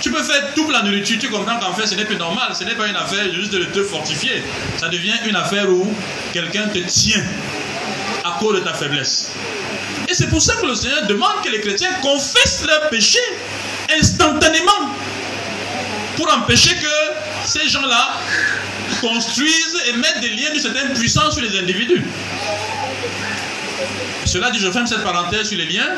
Tu 0.00 0.10
peux 0.10 0.22
faire 0.22 0.54
tout 0.54 0.64
pour 0.64 0.72
la 0.72 0.82
nourriture, 0.82 1.18
tu 1.18 1.28
comprends 1.28 1.58
qu'en 1.58 1.74
fait 1.74 1.86
ce 1.86 1.94
n'est 1.94 2.04
plus 2.04 2.16
normal, 2.16 2.54
ce 2.54 2.64
n'est 2.64 2.74
pas 2.74 2.86
une 2.86 2.96
affaire 2.96 3.32
juste 3.34 3.52
de 3.52 3.64
te 3.64 3.82
fortifier. 3.82 4.42
Ça 4.78 4.88
devient 4.88 5.16
une 5.26 5.36
affaire 5.36 5.68
où 5.68 5.92
quelqu'un 6.32 6.68
te 6.68 6.78
tient 6.78 7.22
à 8.24 8.38
cause 8.38 8.60
de 8.60 8.60
ta 8.60 8.72
faiblesse. 8.72 9.30
Et 10.08 10.14
c'est 10.14 10.28
pour 10.28 10.40
ça 10.40 10.54
que 10.56 10.66
le 10.66 10.74
Seigneur 10.74 11.06
demande 11.06 11.42
que 11.44 11.50
les 11.50 11.60
chrétiens 11.60 11.92
confessent 12.02 12.64
leurs 12.66 12.88
péchés 12.88 13.18
instantanément 13.98 14.89
pour 16.20 16.30
empêcher 16.36 16.74
que 16.74 17.46
ces 17.46 17.66
gens-là 17.70 18.10
construisent 19.00 19.82
et 19.88 19.92
mettent 19.94 20.20
des 20.20 20.28
liens 20.28 20.52
de 20.54 20.58
certaine 20.58 20.92
puissance 20.92 21.32
sur 21.32 21.42
les 21.42 21.58
individus. 21.58 22.04
Cela 24.26 24.50
dit, 24.50 24.58
je 24.58 24.70
ferme 24.70 24.86
cette 24.86 25.02
parenthèse 25.02 25.48
sur 25.48 25.56
les 25.56 25.64
liens 25.64 25.88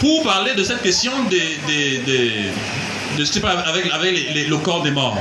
pour 0.00 0.22
parler 0.22 0.54
de 0.54 0.64
cette 0.64 0.80
question 0.80 1.12
des, 1.24 1.60
de 3.18 3.24
ce 3.24 3.44
avec, 3.44 3.92
avec 3.92 4.48
le 4.48 4.56
corps 4.56 4.82
des 4.82 4.90
morts. 4.90 5.18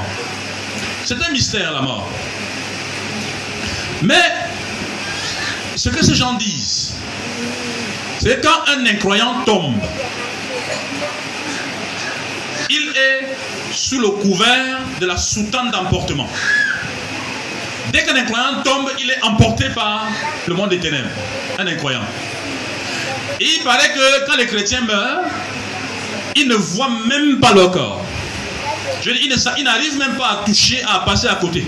C'est 1.04 1.22
un 1.22 1.32
mystère 1.32 1.74
la 1.74 1.82
mort. 1.82 2.10
Mais 4.02 4.24
ce 5.76 5.90
que 5.90 6.06
ces 6.06 6.16
gens 6.16 6.36
disent, 6.36 6.94
c'est 8.22 8.42
quand 8.42 8.70
un 8.70 8.86
incroyant 8.86 9.44
tombe, 9.46 9.76
il 12.70 12.94
est 12.96 13.28
sous 13.80 14.00
le 14.00 14.10
couvert 14.10 14.80
de 15.00 15.06
la 15.06 15.16
soutane 15.16 15.72
d'emportement. 15.72 16.28
Dès 17.94 18.04
qu'un 18.04 18.16
incroyant 18.16 18.62
tombe, 18.64 18.92
il 19.00 19.10
est 19.10 19.24
emporté 19.24 19.70
par 19.70 20.06
le 20.48 20.54
monde 20.54 20.70
des 20.70 20.80
ténèbres. 20.80 21.10
Un 21.58 21.66
incroyant. 21.66 22.02
Et 23.40 23.46
il 23.46 23.64
paraît 23.64 23.90
que 23.94 24.26
quand 24.26 24.36
les 24.36 24.48
chrétiens 24.48 24.82
meurent, 24.82 25.24
ils 26.36 26.48
ne 26.48 26.56
voient 26.56 26.92
même 27.08 27.40
pas 27.40 27.54
leur 27.54 27.72
corps. 27.72 28.04
Je 29.02 29.12
ils 29.12 29.64
n'arrivent 29.64 29.98
même 29.98 30.18
pas 30.18 30.28
à 30.28 30.46
toucher, 30.46 30.84
à 30.84 31.00
passer 31.00 31.28
à 31.28 31.36
côté. 31.36 31.66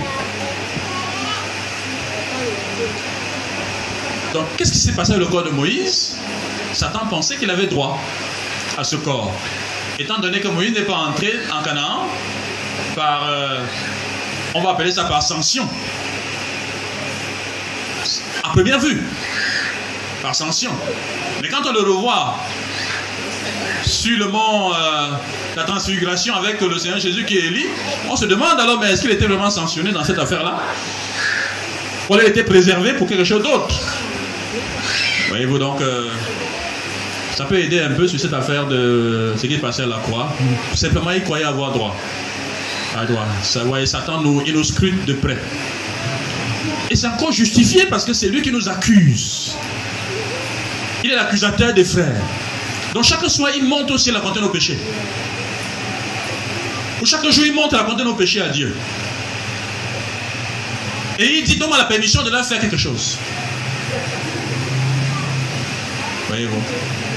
Donc, 4.34 4.45
qu'est-ce 4.58 4.74
qui 4.74 4.80
s'est 4.80 4.93
passé 4.93 5.13
avec 5.13 5.26
le 5.26 5.32
corps 5.32 5.43
de 5.43 5.50
Moïse? 5.50 6.17
Satan 6.74 7.06
pensait 7.10 7.38
qu'il 7.38 7.50
avait 7.50 7.67
droit 7.67 7.97
à 8.78 8.84
ce 8.84 8.97
corps 8.97 9.34
étant 10.02 10.20
donné 10.20 10.40
que 10.40 10.48
Moïse 10.48 10.74
n'est 10.74 10.82
pas 10.82 10.96
entré 10.96 11.34
en 11.54 11.62
Canaan 11.64 12.08
par, 12.96 13.28
euh, 13.30 13.60
on 14.54 14.62
va 14.62 14.72
appeler 14.72 14.92
ça 14.92 15.06
par 15.06 15.22
sanction. 15.22 15.68
À 18.44 18.50
première 18.50 18.80
vue, 18.80 19.02
par 20.22 20.36
sanction. 20.36 20.72
Mais 21.42 21.50
quand 21.50 21.66
on 21.66 21.74
le 21.74 21.82
revoit 21.82 22.36
sur 23.84 24.18
le 24.18 24.28
mont 24.28 24.74
euh, 24.74 25.12
la 25.56 25.64
transfiguration 25.64 26.36
avec 26.36 26.60
le 26.60 26.78
Seigneur 26.78 27.00
Jésus 27.00 27.24
qui 27.26 27.38
est 27.38 27.46
élu, 27.46 27.66
on 28.10 28.16
se 28.16 28.26
demande 28.26 28.60
alors, 28.60 28.80
mais 28.80 28.92
est-ce 28.92 29.02
qu'il 29.02 29.12
était 29.12 29.28
vraiment 29.28 29.50
sanctionné 29.50 29.92
dans 29.92 30.04
cette 30.04 30.20
affaire-là? 30.20 30.60
Ou 32.10 32.16
il 32.16 32.28
était 32.28 32.44
préservé 32.44 32.94
pour 32.94 33.08
quelque 33.08 33.24
chose 33.24 33.44
d'autre? 33.44 33.76
Voyez-vous 35.30 35.60
donc, 35.60 35.80
euh, 35.80 36.10
ça 37.42 37.48
peut 37.48 37.60
aider 37.60 37.80
un 37.80 37.90
peu 37.90 38.08
sur 38.08 38.20
cette 38.20 38.34
affaire 38.34 38.68
de 38.68 39.34
ce 39.36 39.48
qui 39.48 39.56
est 39.56 39.58
passé 39.58 39.82
à 39.82 39.88
la 39.88 39.98
croix. 39.98 40.32
Simplement, 40.76 41.10
il 41.10 41.24
croyait 41.24 41.44
avoir 41.44 41.72
droit. 41.72 41.98
À 42.96 43.04
droit. 43.04 43.26
Ça, 43.42 43.64
voyez, 43.64 43.88
Satan 43.88 44.22
nous, 44.22 44.44
il 44.46 44.54
nous 44.54 44.64
scrute 44.64 45.06
de 45.06 45.14
près. 45.14 45.40
Et 46.92 46.96
c'est 46.96 47.08
encore 47.08 47.32
justifié 47.32 47.88
parce 47.88 48.06
que 48.06 48.14
c'est 48.14 48.30
lui 48.30 48.44
qui 48.44 48.52
nous 48.52 48.70
accuse. 48.70 49.56
Il 51.04 51.10
est 51.10 51.16
l'accusateur 51.16 51.74
des 51.74 51.84
frères. 51.84 52.22
Donc 52.94 53.06
chaque 53.06 53.28
soir, 53.28 53.50
il 53.56 53.64
monte 53.64 53.90
aussi 53.90 54.12
à 54.12 54.14
raconter 54.14 54.40
nos 54.40 54.50
péchés. 54.50 54.78
Ou 57.02 57.06
chaque 57.08 57.28
jour, 57.28 57.44
il 57.44 57.56
monte 57.56 57.74
à 57.74 57.78
raconter 57.78 58.04
nos 58.04 58.14
péchés 58.14 58.42
à 58.42 58.50
Dieu. 58.50 58.76
Et 61.18 61.40
il 61.40 61.44
dit, 61.44 61.56
donne-moi 61.56 61.80
la 61.80 61.86
permission 61.86 62.22
de 62.22 62.30
leur 62.30 62.46
faire 62.46 62.60
quelque 62.60 62.78
chose. 62.78 63.18
Voyez-vous 66.28 66.56
vous 66.56 67.11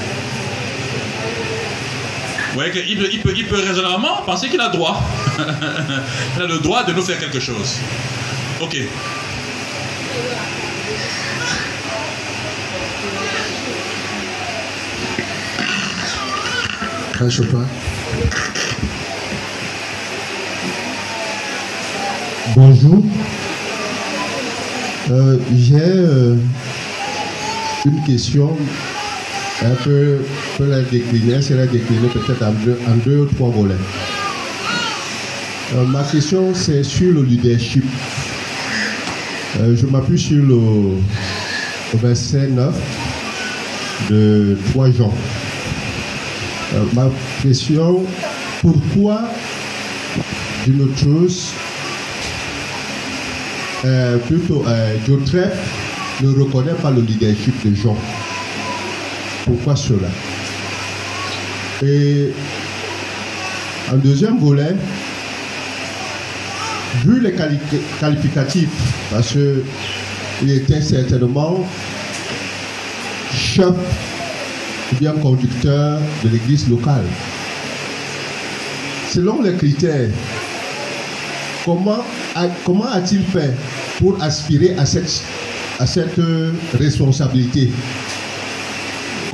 voyez 2.55 2.71
qu'il 2.71 2.97
peut, 2.97 3.09
il 3.11 3.21
peut, 3.21 3.33
il 3.35 3.45
peut 3.47 3.59
raisonnablement 3.59 4.21
penser 4.25 4.49
qu'il 4.49 4.61
a 4.61 4.69
droit. 4.69 5.01
il 5.37 6.41
a 6.41 6.47
le 6.47 6.59
droit 6.59 6.83
de 6.83 6.93
nous 6.93 7.01
faire 7.01 7.19
quelque 7.19 7.39
chose. 7.39 7.79
Ok. 8.61 8.77
Crache 17.13 17.41
pas. 17.43 17.65
Bonjour. 22.55 23.03
Euh, 25.11 25.37
J'ai 25.55 25.75
euh, 25.75 26.37
une 27.85 28.03
question 28.03 28.57
un 29.63 29.75
peu, 29.83 30.17
peut 30.57 30.69
la 30.69 30.81
décliner, 30.81 31.41
c'est 31.41 31.55
la 31.55 31.67
décliner 31.67 32.07
peut-être 32.09 32.43
en 32.43 32.51
deux, 32.51 32.77
en 32.87 32.95
deux 32.97 33.19
ou 33.19 33.25
trois 33.25 33.49
volets. 33.49 33.75
Euh, 35.73 35.85
ma 35.85 36.03
question, 36.03 36.53
c'est 36.53 36.83
sur 36.83 37.13
le 37.13 37.23
leadership. 37.23 37.85
Euh, 39.59 39.75
je 39.75 39.85
m'appuie 39.85 40.19
sur 40.19 40.43
le, 40.43 40.57
verset 41.97 42.47
9 42.47 42.73
de 44.09 44.57
3 44.71 44.91
Jean. 44.91 45.13
Euh, 46.73 46.83
ma 46.93 47.09
question, 47.41 48.03
pourquoi 48.61 49.21
d'une 50.65 50.81
autre 50.81 50.97
chose, 50.97 51.53
plutôt, 54.27 54.65
Jotref 55.07 55.53
ne 56.21 56.29
reconnaît 56.29 56.73
pas 56.73 56.91
le 56.91 57.01
leadership 57.01 57.53
de 57.65 57.75
Jean 57.75 57.95
pourquoi 59.45 59.75
cela 59.75 60.09
Et 61.83 62.31
en 63.91 63.97
deuxième 63.97 64.39
volet, 64.39 64.75
vu 67.05 67.21
les 67.21 67.33
qualificatifs, 67.99 68.69
parce 69.11 69.33
que 69.33 69.63
il 70.41 70.51
était 70.51 70.81
certainement 70.81 71.65
chef 73.33 73.69
ou 74.91 74.95
bien 74.97 75.13
conducteur 75.13 75.99
de 76.23 76.29
l'église 76.29 76.67
locale. 76.67 77.05
Selon 79.09 79.41
les 79.41 79.53
critères, 79.53 80.09
comment, 81.63 82.03
a-t-il 82.91 83.23
fait 83.23 83.53
pour 83.99 84.21
aspirer 84.21 84.75
à 84.77 84.85
cette, 84.85 85.23
à 85.79 85.85
cette 85.85 86.19
euh, 86.19 86.51
responsabilité? 86.77 87.71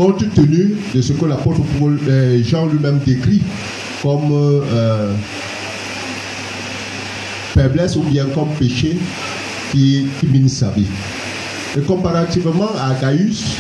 Compte 0.01 0.33
tenu 0.33 0.75
de 0.95 0.99
ce 1.01 1.13
que 1.13 1.25
l'apôtre 1.25 1.61
euh, 1.83 2.43
Jean 2.43 2.65
lui-même 2.65 2.97
décrit 3.05 3.39
comme 4.01 4.31
euh, 4.31 4.61
euh, 4.73 5.13
faiblesse 7.53 7.97
ou 7.97 8.01
bien 8.01 8.25
comme 8.33 8.49
péché 8.57 8.97
qui, 9.71 10.07
qui 10.19 10.25
mine 10.25 10.49
sa 10.49 10.71
vie. 10.71 10.87
Et 11.77 11.81
comparativement 11.81 12.71
à 12.79 12.95
Gaius, 12.95 13.57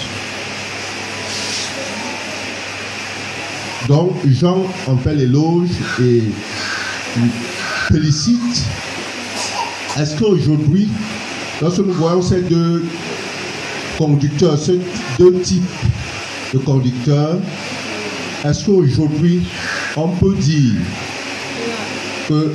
donc 3.87 4.13
Jean 4.27 4.65
en 4.87 4.97
fait 4.97 5.13
l'éloge 5.13 5.69
et 6.01 6.23
félicite. 7.87 8.65
Est-ce 9.99 10.17
qu'aujourd'hui, 10.17 10.87
lorsque 11.61 11.79
nous 11.79 11.93
voyons 11.93 12.23
ces 12.23 12.41
deux 12.41 12.83
conducteurs, 13.99 14.57
ces 14.57 14.79
deux 15.19 15.33
types 15.41 15.61
de 16.53 16.57
conducteurs, 16.59 17.37
est-ce 18.45 18.65
qu'aujourd'hui, 18.65 19.41
on 19.95 20.07
peut 20.09 20.35
dire 20.35 20.73
que 22.27 22.51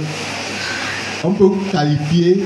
on 1.25 1.31
peut 1.33 1.51
qualifier 1.73 2.43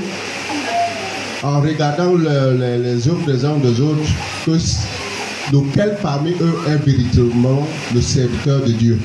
en 1.43 1.59
regardant 1.61 2.13
le- 2.13 2.57
le- 2.57 2.83
les 2.83 3.07
œuvres 3.07 3.25
des 3.25 3.43
uns 3.45 3.57
des 3.57 3.79
autres 3.81 3.99
lequel 5.51 5.97
parmi 6.01 6.31
eux 6.39 6.55
est 6.67 6.77
véritablement 6.85 7.67
le 7.93 8.01
serviteur 8.01 8.61
de 8.61 8.71
Dieu? 8.71 8.99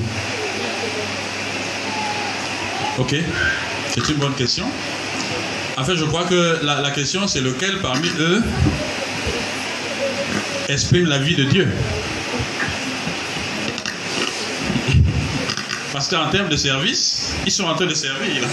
Ok, 2.99 3.15
c'est 3.89 4.09
une 4.09 4.17
bonne 4.17 4.33
question. 4.33 4.65
En 5.77 5.83
fait, 5.83 5.95
je 5.95 6.05
crois 6.05 6.23
que 6.23 6.59
la 6.81 6.89
question, 6.91 7.27
c'est 7.27 7.41
lequel 7.41 7.77
parmi 7.81 8.07
eux 8.19 8.41
exprime 10.69 11.05
la 11.05 11.19
vie 11.19 11.35
de 11.35 11.43
Dieu? 11.43 11.67
Parce 15.97 16.09
qu'en 16.09 16.29
termes 16.29 16.49
de 16.49 16.57
service, 16.57 17.33
ils 17.43 17.51
sont 17.51 17.63
en 17.63 17.73
train 17.73 17.87
de 17.87 17.95
servir. 17.95 18.43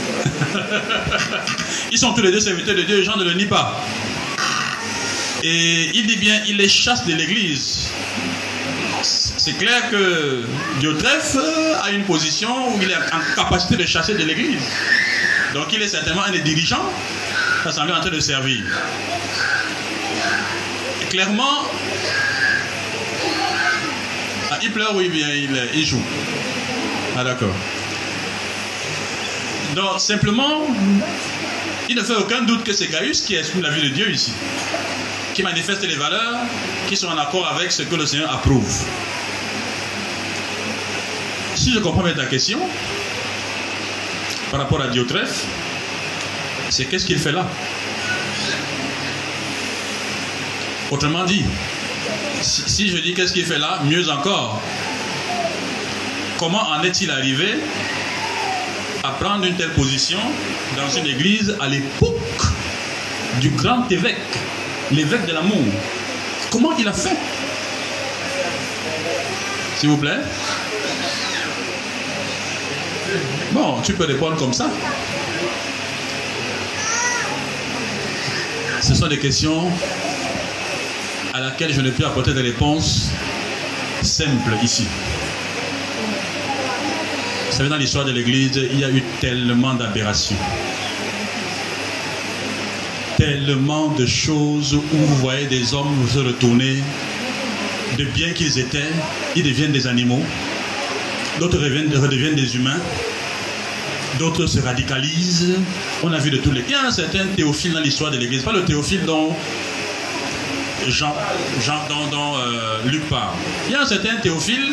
Ils 1.92 1.98
sont 1.98 2.14
tous 2.14 2.22
les 2.22 2.32
deux 2.32 2.40
serviteurs 2.40 2.74
de 2.74 2.80
Dieu, 2.80 3.02
gens 3.02 3.18
ne 3.18 3.24
le 3.24 3.34
nient 3.34 3.50
pas. 3.50 3.84
Et 5.42 5.90
il 5.92 6.06
dit 6.06 6.16
bien, 6.16 6.40
il 6.48 6.56
les 6.56 6.70
chasse 6.70 7.04
de 7.04 7.12
l'église. 7.12 7.90
C'est 9.02 9.58
clair 9.58 9.90
que 9.90 10.46
Diotrephe 10.80 11.36
a 11.82 11.90
une 11.90 12.04
position 12.04 12.74
où 12.74 12.80
il 12.80 12.90
est 12.90 12.96
en 12.96 13.34
capacité 13.36 13.76
de 13.76 13.84
chasser 13.84 14.14
de 14.14 14.24
l'église. 14.24 14.62
Donc 15.52 15.66
il 15.74 15.82
est 15.82 15.88
certainement 15.88 16.22
un 16.22 16.30
des 16.30 16.40
dirigeants 16.40 16.88
de 17.60 17.66
l'Assemblée 17.66 17.92
en 17.92 18.00
train 18.00 18.08
de 18.08 18.20
servir. 18.20 18.64
Clairement, 21.10 21.68
ah, 24.50 24.58
il 24.62 24.72
pleure 24.72 24.96
ou 24.96 25.02
il, 25.02 25.10
vient, 25.10 25.28
il, 25.28 25.68
il 25.74 25.84
joue. 25.84 26.02
Ah 27.16 27.22
d'accord. 27.22 27.54
Donc 29.76 30.00
simplement, 30.00 30.66
il 31.88 31.96
ne 31.96 32.02
fait 32.02 32.14
aucun 32.14 32.42
doute 32.42 32.64
que 32.64 32.72
c'est 32.72 32.88
Gaius 32.88 33.20
qui 33.22 33.36
exprime 33.36 33.62
la 33.62 33.70
vie 33.70 33.82
de 33.82 33.94
Dieu 33.94 34.10
ici, 34.10 34.32
qui 35.32 35.42
manifeste 35.42 35.82
les 35.82 35.96
valeurs 35.96 36.40
qui 36.88 36.96
sont 36.96 37.08
en 37.08 37.18
accord 37.18 37.46
avec 37.48 37.70
ce 37.70 37.82
que 37.82 37.94
le 37.94 38.06
Seigneur 38.06 38.32
approuve. 38.32 38.68
Si 41.54 41.72
je 41.72 41.78
comprends 41.78 42.02
bien 42.02 42.14
ta 42.14 42.26
question, 42.26 42.58
par 44.50 44.60
rapport 44.60 44.80
à 44.80 44.88
Diotrephe, 44.88 45.44
c'est 46.70 46.86
qu'est-ce 46.86 47.06
qu'il 47.06 47.18
fait 47.18 47.32
là? 47.32 47.46
Autrement 50.90 51.24
dit, 51.24 51.44
si, 52.42 52.62
si 52.66 52.88
je 52.88 52.98
dis 52.98 53.14
qu'est-ce 53.14 53.32
qu'il 53.32 53.46
fait 53.46 53.58
là, 53.58 53.80
mieux 53.84 54.08
encore, 54.10 54.60
comment 56.44 56.68
en 56.68 56.82
est-il 56.82 57.10
arrivé 57.10 57.54
à 59.02 59.12
prendre 59.12 59.46
une 59.46 59.54
telle 59.54 59.72
position 59.72 60.18
dans 60.76 60.90
une 60.90 61.06
église 61.06 61.56
à 61.58 61.68
l'époque 61.68 62.42
du 63.40 63.48
grand 63.48 63.90
évêque, 63.90 64.18
l'évêque 64.90 65.24
de 65.24 65.32
l'amour? 65.32 65.64
Comment 66.50 66.76
il 66.76 66.86
a 66.86 66.92
fait? 66.92 67.16
S'il 69.78 69.88
vous 69.88 69.96
plaît 69.96 70.18
Bon, 73.52 73.80
tu 73.82 73.94
peux 73.94 74.04
répondre 74.04 74.36
comme 74.36 74.52
ça. 74.52 74.68
Ce 78.82 78.94
sont 78.94 79.08
des 79.08 79.18
questions 79.18 79.70
à 81.32 81.40
laquelle 81.40 81.72
je 81.72 81.80
ne 81.80 81.88
peux 81.88 82.04
apporter 82.04 82.34
des 82.34 82.42
réponses 82.42 83.08
simples 84.02 84.52
ici. 84.62 84.86
Vous 87.54 87.58
savez, 87.58 87.70
dans 87.70 87.76
l'histoire 87.76 88.04
de 88.04 88.10
l'Église, 88.10 88.60
il 88.72 88.80
y 88.80 88.84
a 88.84 88.90
eu 88.90 89.00
tellement 89.20 89.74
d'aberrations. 89.74 90.34
Tellement 93.16 93.90
de 93.90 94.06
choses 94.06 94.74
où 94.74 94.96
vous 94.96 95.16
voyez 95.18 95.46
des 95.46 95.72
hommes 95.72 96.04
se 96.12 96.18
retourner, 96.18 96.82
de 97.96 98.06
bien 98.06 98.32
qu'ils 98.32 98.58
étaient, 98.58 98.90
ils 99.36 99.44
deviennent 99.44 99.70
des 99.70 99.86
animaux. 99.86 100.20
D'autres 101.38 101.58
redeviennent, 101.58 102.34
des 102.34 102.56
humains. 102.56 102.80
D'autres 104.18 104.46
se 104.46 104.58
radicalisent. 104.58 105.54
On 106.02 106.12
a 106.12 106.18
vu 106.18 106.32
de 106.32 106.38
tous 106.38 106.50
les. 106.50 106.62
Il 106.62 106.72
y 106.72 106.74
a 106.74 106.84
un 106.84 106.90
certain 106.90 107.24
théophile 107.36 107.74
dans 107.74 107.80
l'histoire 107.82 108.10
de 108.10 108.18
l'Église, 108.18 108.42
pas 108.42 108.52
le 108.52 108.64
théophile 108.64 109.04
dont 109.04 109.32
Jean, 110.88 111.14
Jean 111.64 111.86
dont, 111.88 112.36
euh, 112.36 112.78
Luc 112.86 113.08
parle. 113.08 113.36
Il 113.68 113.74
y 113.74 113.76
a 113.76 113.82
un 113.82 113.86
certain 113.86 114.16
théophile 114.16 114.72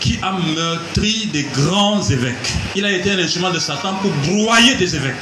qui 0.00 0.18
a 0.22 0.32
meurtri 0.32 1.26
des 1.32 1.44
grands 1.54 2.02
évêques. 2.08 2.52
Il 2.74 2.84
a 2.84 2.92
été 2.92 3.10
un 3.10 3.18
instrument 3.18 3.50
de 3.50 3.58
Satan 3.58 3.94
pour 4.02 4.10
broyer 4.32 4.74
des 4.76 4.94
évêques. 4.96 5.14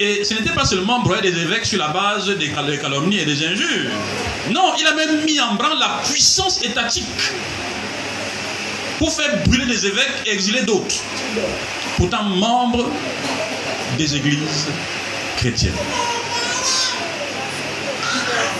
Et 0.00 0.24
ce 0.24 0.34
n'était 0.34 0.52
pas 0.52 0.64
seulement 0.64 1.00
broyer 1.00 1.30
des 1.30 1.40
évêques 1.40 1.64
sur 1.64 1.78
la 1.78 1.88
base 1.88 2.26
des 2.36 2.48
cal- 2.50 2.66
des 2.66 2.78
calomnies 2.78 3.18
et 3.20 3.24
des 3.24 3.46
injures. 3.46 3.90
Non, 4.50 4.72
il 4.80 4.86
a 4.86 4.94
même 4.94 5.24
mis 5.24 5.40
en 5.40 5.54
branle 5.54 5.78
la 5.78 6.00
puissance 6.10 6.60
étatique 6.62 7.06
pour 8.98 9.12
faire 9.12 9.42
brûler 9.46 9.66
des 9.66 9.86
évêques 9.86 10.22
et 10.26 10.30
exiler 10.32 10.62
d'autres. 10.62 10.96
Pourtant 11.96 12.24
membres 12.24 12.90
des 13.98 14.16
églises 14.16 14.66
chrétiennes. 15.36 15.72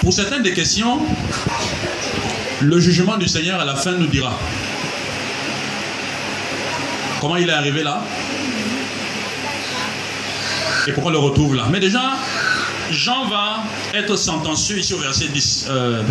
Pour 0.02 0.12
certaines 0.12 0.42
des 0.42 0.52
questions, 0.52 1.00
le 2.62 2.80
jugement 2.80 3.16
du 3.16 3.28
Seigneur 3.28 3.60
à 3.60 3.64
la 3.64 3.74
fin 3.74 3.92
nous 3.92 4.06
dira 4.06 4.38
comment 7.20 7.36
il 7.36 7.48
est 7.48 7.52
arrivé 7.52 7.82
là? 7.82 8.02
Et 10.86 10.92
pourquoi 10.92 11.10
on 11.10 11.14
le 11.14 11.18
retrouve 11.18 11.54
là? 11.54 11.66
Mais 11.70 11.78
déjà, 11.78 12.16
Jean 12.90 13.26
va 13.26 13.62
être 13.94 14.16
sentencieux 14.16 14.78
ici 14.78 14.94
au 14.94 14.98
verset 14.98 15.28
10, 15.28 15.66
euh. 15.70 16.02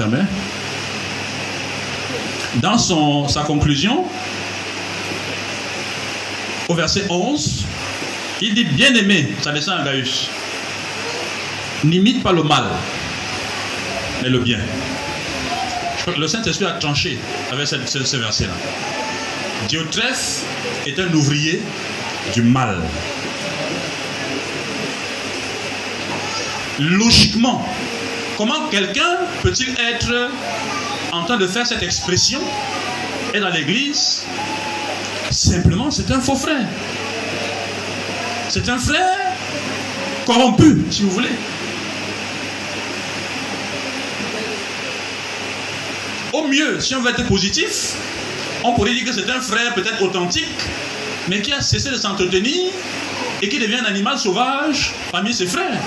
Dans 2.55 2.77
son, 2.77 3.27
sa 3.27 3.43
conclusion, 3.43 4.05
au 6.69 6.73
verset 6.73 7.05
11, 7.09 7.65
il 8.41 8.53
dit 8.53 8.63
Bien-aimé, 8.63 9.33
ça 9.41 9.51
descend 9.51 9.79
à 9.79 9.83
Gaius, 9.83 10.29
n'imite 11.83 12.23
pas 12.23 12.31
le 12.31 12.43
mal, 12.43 12.63
mais 14.23 14.29
le 14.29 14.39
bien. 14.39 14.59
Le 16.07 16.27
Saint-Esprit 16.27 16.65
a 16.65 16.71
tranché 16.71 17.17
avec 17.51 17.67
ce, 17.67 18.03
ce 18.03 18.17
verset-là. 18.17 18.53
Diotrephe 19.67 20.43
est 20.87 20.99
un 20.99 21.13
ouvrier 21.13 21.61
du 22.33 22.41
mal. 22.41 22.81
Logiquement, 26.79 27.65
comment 28.37 28.67
quelqu'un 28.71 29.17
peut-il 29.43 29.69
être 29.79 30.31
en 31.11 31.23
train 31.23 31.37
de 31.37 31.45
faire 31.45 31.67
cette 31.67 31.83
expression 31.83 32.39
et 33.33 33.39
dans 33.39 33.49
l'église? 33.49 34.23
Simplement, 35.29 35.91
c'est 35.91 36.09
un 36.11 36.19
faux 36.19 36.35
frère. 36.35 36.65
C'est 38.49 38.67
un 38.67 38.79
frère 38.79 39.17
corrompu, 40.25 40.83
si 40.89 41.03
vous 41.03 41.11
voulez. 41.11 41.29
Au 46.41 46.47
mieux, 46.47 46.79
si 46.79 46.95
on 46.95 47.01
veut 47.01 47.11
être 47.11 47.27
positif, 47.27 47.93
on 48.63 48.73
pourrait 48.73 48.93
dire 48.93 49.05
que 49.05 49.13
c'est 49.13 49.29
un 49.29 49.39
frère 49.39 49.75
peut-être 49.75 50.01
authentique, 50.01 50.47
mais 51.27 51.41
qui 51.41 51.53
a 51.53 51.61
cessé 51.61 51.91
de 51.91 51.95
s'entretenir 51.95 52.71
et 53.41 53.49
qui 53.49 53.59
devient 53.59 53.77
un 53.77 53.85
animal 53.85 54.17
sauvage 54.17 54.93
parmi 55.11 55.33
ses 55.33 55.45
frères. 55.45 55.79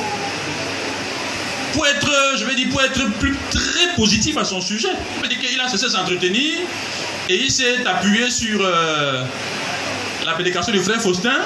pour 1.73 1.85
être, 1.87 2.37
je 2.39 2.45
vais 2.45 2.55
dire, 2.55 2.69
pour 2.69 2.81
être 2.83 3.11
plus 3.19 3.37
très 3.51 3.95
positif 3.97 4.37
à 4.37 4.45
son 4.45 4.61
sujet, 4.61 4.91
il 5.25 5.61
a 5.61 5.69
cessé 5.69 5.87
de 5.87 5.91
s'entretenir 5.91 6.59
et 7.29 7.37
il 7.37 7.51
s'est 7.51 7.85
appuyé 7.85 8.31
sur 8.31 8.61
euh, 8.63 9.25
la 10.25 10.33
prédication 10.35 10.73
du 10.73 10.81
frère 10.81 11.01
Faustin. 11.03 11.37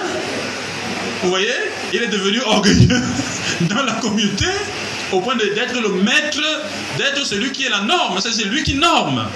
Vous 1.23 1.31
voyez, 1.31 1.55
il 1.95 2.03
est 2.03 2.09
devenu 2.09 2.41
orgueilleux 2.43 3.03
dans 3.63 3.83
la 3.85 3.95
communauté 3.95 4.47
au 5.13 5.21
point 5.21 5.37
d'être 5.37 5.81
le 5.81 5.91
maître, 6.03 6.41
d'être 6.97 7.25
celui 7.25 7.53
qui 7.53 7.65
est 7.65 7.71
la 7.71 7.81
norme. 7.81 8.19
C'est 8.21 8.45
lui 8.45 8.63
qui 8.63 8.75
norme. 8.75 9.27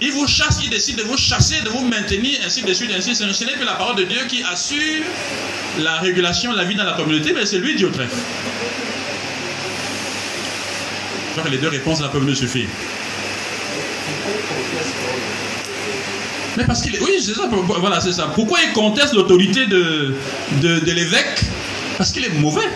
Il 0.00 0.10
vous 0.10 0.26
chasse, 0.26 0.58
il 0.62 0.70
décide 0.70 0.96
de 0.96 1.02
vous 1.04 1.16
chasser, 1.16 1.60
de 1.64 1.68
vous 1.68 1.86
maintenir, 1.86 2.40
ainsi 2.44 2.62
de 2.62 2.72
suite, 2.72 2.90
ainsi 2.96 3.14
Ce 3.14 3.24
n'est 3.24 3.52
plus 3.52 3.64
la 3.64 3.74
parole 3.74 3.96
de 3.96 4.04
Dieu 4.04 4.20
qui 4.28 4.42
assure 4.42 5.04
la 5.78 5.98
régulation 5.98 6.52
de 6.52 6.56
la 6.56 6.64
vie 6.64 6.74
dans 6.74 6.84
la 6.84 6.94
communauté, 6.94 7.32
mais 7.32 7.46
c'est 7.46 7.58
lui 7.58 7.76
Diotrephe. 7.76 8.10
Je 11.28 11.38
crois 11.38 11.44
que 11.44 11.54
les 11.54 11.58
deux 11.58 11.68
réponses 11.68 12.00
peuvent 12.12 12.24
nous 12.24 12.34
suffire. 12.34 12.68
Mais 16.56 16.64
parce 16.64 16.82
qu'il. 16.82 17.00
Oui, 17.00 17.12
c'est 17.20 17.34
ça. 17.34 17.48
Voilà, 17.50 18.00
c'est 18.00 18.12
ça. 18.12 18.30
Pourquoi 18.34 18.58
il 18.62 18.72
conteste 18.72 19.14
l'autorité 19.14 19.66
de, 19.66 20.14
de, 20.60 20.80
de 20.80 20.92
l'évêque? 20.92 21.42
Parce 21.96 22.12
qu'il 22.12 22.24
est 22.24 22.34
mauvais. 22.40 22.68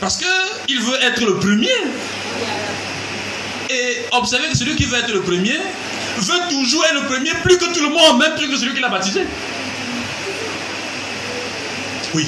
Parce 0.00 0.18
qu'il 0.18 0.80
veut 0.80 1.02
être 1.02 1.24
le 1.24 1.34
premier. 1.36 1.68
Et 3.70 3.96
observez 4.12 4.48
que 4.48 4.56
celui 4.56 4.76
qui 4.76 4.84
veut 4.84 4.98
être 4.98 5.12
le 5.12 5.22
premier 5.22 5.56
veut 6.18 6.48
toujours 6.48 6.84
être 6.84 7.02
le 7.02 7.06
premier 7.06 7.32
plus 7.42 7.58
que 7.58 7.72
tout 7.72 7.82
le 7.82 7.90
monde, 7.90 8.20
même 8.20 8.34
plus 8.36 8.48
que 8.48 8.56
celui 8.56 8.74
qui 8.74 8.80
l'a 8.80 8.88
baptisé. 8.88 9.22
Oui. 12.14 12.26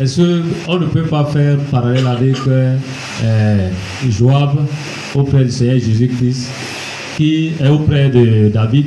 Est-ce 0.00 0.42
qu'on 0.66 0.78
ne 0.78 0.86
peut 0.86 1.04
pas 1.04 1.24
faire 1.24 1.56
parallèle 1.70 2.06
avec 2.06 2.36
euh, 2.48 3.68
Joab 4.10 4.66
auprès 5.14 5.44
du 5.44 5.50
Seigneur 5.50 5.78
Jésus-Christ, 5.78 6.48
qui 7.16 7.54
est 7.60 7.68
auprès 7.68 8.10
de 8.10 8.48
David, 8.48 8.86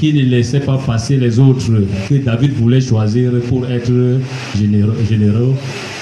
qui 0.00 0.14
ne 0.14 0.22
laissait 0.22 0.60
pas 0.60 0.78
passer 0.78 1.18
les 1.18 1.38
autres 1.38 1.70
que 2.08 2.14
David 2.14 2.54
voulait 2.54 2.80
choisir 2.80 3.32
pour 3.50 3.70
être 3.70 3.92
généraux. 4.58 5.54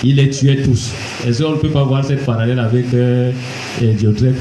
Il 0.05 0.15
les 0.17 0.31
tuait 0.31 0.63
tous. 0.63 0.91
Est-ce 1.27 1.43
qu'on 1.43 1.51
ne 1.51 1.57
peut 1.57 1.71
pas 1.71 1.83
voir 1.83 2.05
cette 2.05 2.25
parallèle 2.25 2.61
avec 2.61 2.87
euh, 2.95 3.33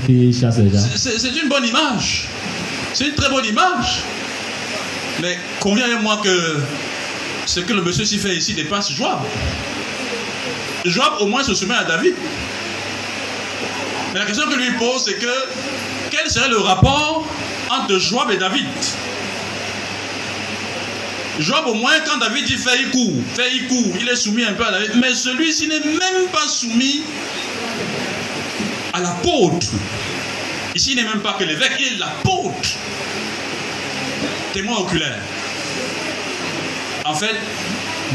qui 0.06 0.32
chasse 0.32 0.60
les 0.60 0.70
gens? 0.70 0.78
C'est 0.96 1.42
une 1.42 1.50
bonne 1.50 1.66
image. 1.66 2.28
C'est 2.94 3.08
une 3.08 3.16
très 3.16 3.32
bonne 3.32 3.46
image. 3.46 4.04
Mais 5.24 5.36
convient 5.60 5.86
avec 5.86 6.04
moi 6.04 6.22
que 6.24 6.58
ce 7.48 7.60
que 7.62 7.74
le 7.74 7.82
monsieur 7.82 8.06
s'y 8.06 8.20
fait 8.20 8.36
ici 8.36 8.54
dépasse 8.54 8.92
Joab. 8.94 9.22
Joab 10.86 11.14
au 11.22 11.26
moins 11.26 11.44
se 11.44 11.56
soumet 11.56 11.74
à 11.74 11.84
David. 11.84 12.14
Mais 14.14 14.20
la 14.20 14.26
question 14.26 14.48
que 14.48 14.56
lui 14.56 14.72
pose, 14.78 15.04
c'est 15.06 15.18
que 15.18 15.34
quel 16.12 16.30
serait 16.30 16.50
le 16.50 16.60
rapport 16.60 17.28
entre 17.72 17.98
Joab 17.98 18.30
et 18.30 18.38
David? 18.38 18.66
Joab, 21.40 21.68
au 21.68 21.76
moins, 21.76 22.00
quand 22.06 22.18
David 22.18 22.46
dit 22.46 22.58
fait 22.58 22.82
il 22.82 22.90
court, 22.90 23.14
fait 23.36 23.52
il 23.54 24.02
il 24.02 24.10
est 24.10 24.16
soumis 24.16 24.44
un 24.44 24.54
peu 24.54 24.66
à 24.66 24.72
David. 24.72 24.92
Mais 25.00 25.14
celui-ci 25.14 25.68
n'est 25.68 25.80
même 25.80 26.28
pas 26.32 26.48
soumis 26.48 27.02
à 28.94 29.00
l'apôtre. 29.02 29.68
Ici, 30.74 30.92
il 30.92 30.96
n'est 30.96 31.08
même 31.08 31.22
pas 31.22 31.34
que 31.34 31.44
l'évêque, 31.44 31.74
il 31.80 31.94
est 31.94 32.00
l'apôtre. 32.00 32.70
Témoin 34.54 34.78
oculaire. 34.78 35.20
En 37.06 37.14
fait, 37.14 37.36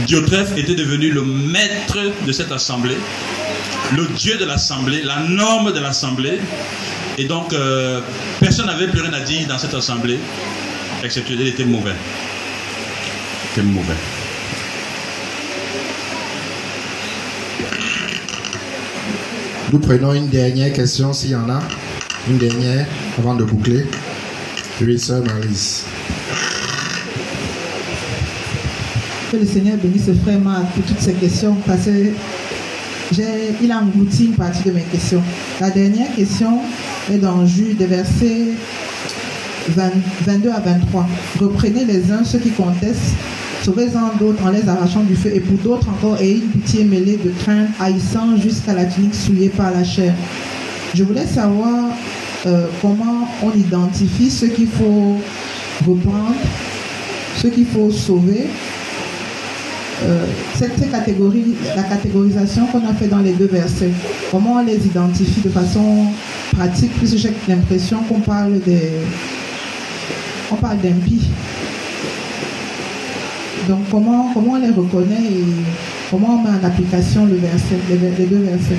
Diotrephe 0.07 0.57
était 0.57 0.75
devenu 0.75 1.11
le 1.11 1.23
maître 1.23 1.99
de 2.27 2.33
cette 2.33 2.51
assemblée, 2.51 2.97
le 3.97 4.07
dieu 4.09 4.37
de 4.37 4.45
l'assemblée, 4.45 5.03
la 5.03 5.21
norme 5.21 5.73
de 5.73 5.79
l'assemblée. 5.79 6.41
Et 7.19 7.25
donc, 7.25 7.53
euh, 7.53 8.01
personne 8.41 8.67
n'avait 8.67 8.89
plus 8.89 9.01
rien 9.01 9.13
à 9.13 9.21
dire 9.21 9.47
dans 9.47 9.59
cette 9.59 9.75
assemblée, 9.75 10.19
excepté 11.05 11.35
qu'il 11.35 11.47
était 11.47 11.65
mauvais 11.65 11.95
mauvais. 13.61 13.93
Nous 19.73 19.79
prenons 19.79 20.15
une 20.15 20.29
dernière 20.29 20.73
question 20.73 21.13
s'il 21.13 21.31
y 21.31 21.35
en 21.35 21.49
a. 21.51 21.61
Une 22.29 22.39
dernière 22.39 22.87
avant 23.19 23.35
de 23.35 23.45
boucler. 23.45 23.87
Oui, 24.81 24.99
sœur 24.99 25.23
Marise. 25.25 25.85
Que 29.31 29.37
le 29.37 29.47
Seigneur 29.47 29.77
bénisse 29.77 30.11
frère 30.23 30.41
Marc 30.41 30.73
pour 30.75 30.85
toutes 30.85 31.01
ces 31.01 31.15
questions 31.15 31.57
parce 31.67 31.89
qu'il 33.13 33.73
a 33.73 33.79
englouti 33.79 34.27
une 34.27 34.35
partie 34.35 34.63
de 34.65 34.73
mes 34.73 34.83
questions. 34.83 35.23
La 35.61 35.71
dernière 35.71 36.15
question 36.15 36.61
est 37.13 37.19
dans 37.19 37.45
Jude, 37.47 37.77
des 37.77 37.87
versets 37.87 38.49
22 39.69 40.51
à 40.51 40.61
23. 40.61 41.07
Reprenez 41.41 41.85
les 41.85 42.11
uns 42.11 42.25
ceux 42.25 42.39
qui 42.39 42.51
contestent 42.51 43.15
Sauvez-en 43.65 44.17
d'autres 44.19 44.45
en 44.45 44.51
les 44.51 44.69
arrachant 44.69 45.05
du 45.05 45.15
feu, 45.15 45.31
et 45.33 45.39
pour 45.39 45.57
d'autres 45.59 45.89
encore, 45.89 46.21
ayez 46.21 46.35
une 46.35 46.51
pitié 46.51 46.85
mêlée 46.85 47.17
de 47.17 47.31
crainte, 47.31 47.69
haïssant 47.79 48.37
jusqu'à 48.37 48.75
la 48.75 48.87
tunique 48.87 49.15
souillée 49.15 49.51
par 49.51 49.71
la 49.71 49.85
chair? 49.85 50.13
Je 50.95 51.05
voulais 51.05 51.27
savoir 51.27 51.91
euh, 52.47 52.67
comment 52.81 53.29
on 53.41 53.57
identifie 53.57 54.31
ce 54.31 54.47
qu'il 54.47 54.67
faut 54.67 55.21
reprendre, 55.87 56.35
ce 57.37 57.47
qu'il 57.47 57.67
faut 57.67 57.91
sauver. 57.91 58.49
Euh, 60.05 60.27
cette, 60.57 60.91
catégorie, 60.91 61.55
la 61.77 61.85
catégorisation 61.85 62.67
qu'on 62.67 62.85
a 62.89 62.93
fait 62.95 63.07
dans 63.07 63.21
les 63.21 63.33
deux 63.33 63.47
versets, 63.47 63.93
comment 64.33 64.55
on 64.55 64.65
les 64.65 64.85
identifie 64.85 65.41
de 65.41 65.51
façon 65.51 66.07
pratique, 66.57 66.91
puisque 66.99 67.17
j'ai 67.17 67.33
l'impression 67.47 67.99
qu'on 68.09 68.19
parle 68.19 68.59
des, 68.61 68.91
on 70.51 70.57
parle 70.57 70.79
d'impies. 70.79 71.29
Donc 73.69 73.89
comment, 73.91 74.33
comment 74.35 74.53
on 74.53 74.59
les 74.59 74.71
reconnaît 74.71 75.23
et 75.23 75.45
comment 76.11 76.41
on 76.41 76.43
met 76.43 76.59
en 76.59 76.65
application 76.65 77.27
les, 77.27 77.37
deux 77.37 78.43
versets? 78.45 78.77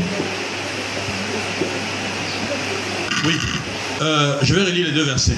Oui, 3.26 3.34
euh, 4.02 4.38
je 4.42 4.54
vais 4.54 4.64
relire 4.64 4.88
les 4.88 4.92
deux 4.92 5.04
versets. 5.04 5.38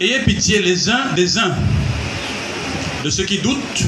Ayez 0.00 0.20
pitié 0.20 0.60
les 0.62 0.88
uns 0.88 1.12
des 1.14 1.38
uns, 1.38 1.54
de 3.04 3.10
ceux 3.10 3.24
qui 3.24 3.38
doutent, 3.38 3.84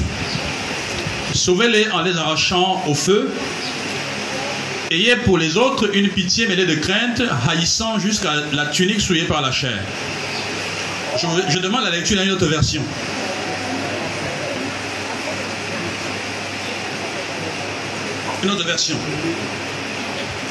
sauvez-les 1.33 1.89
en 1.89 2.03
les 2.03 2.15
arrachant 2.15 2.83
au 2.87 2.93
feu. 2.93 3.31
Ayez 4.91 5.15
pour 5.17 5.37
les 5.37 5.57
autres 5.57 5.89
une 5.95 6.09
pitié 6.09 6.47
mêlée 6.47 6.65
de 6.65 6.75
crainte, 6.75 7.23
haïssant 7.49 7.99
jusqu'à 7.99 8.33
la 8.53 8.67
tunique 8.67 9.01
souillée 9.01 9.25
par 9.25 9.41
la 9.41 9.51
chair. 9.51 9.79
Je, 11.17 11.59
demande 11.59 11.83
la 11.83 11.89
lecture 11.89 12.21
d'une 12.21 12.31
autre 12.31 12.45
version. 12.45 12.83
Une 18.43 18.51
autre 18.51 18.65
version. 18.65 18.97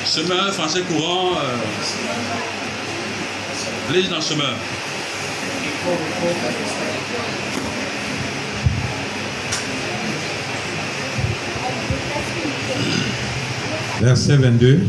Semeur, 0.04 0.52
français 0.52 0.80
courant. 0.82 1.34
Euh, 1.36 1.56
allez 3.90 4.08
dans 4.08 4.20
semeur. 4.20 4.56
Verset 14.00 14.36
22. 14.36 14.80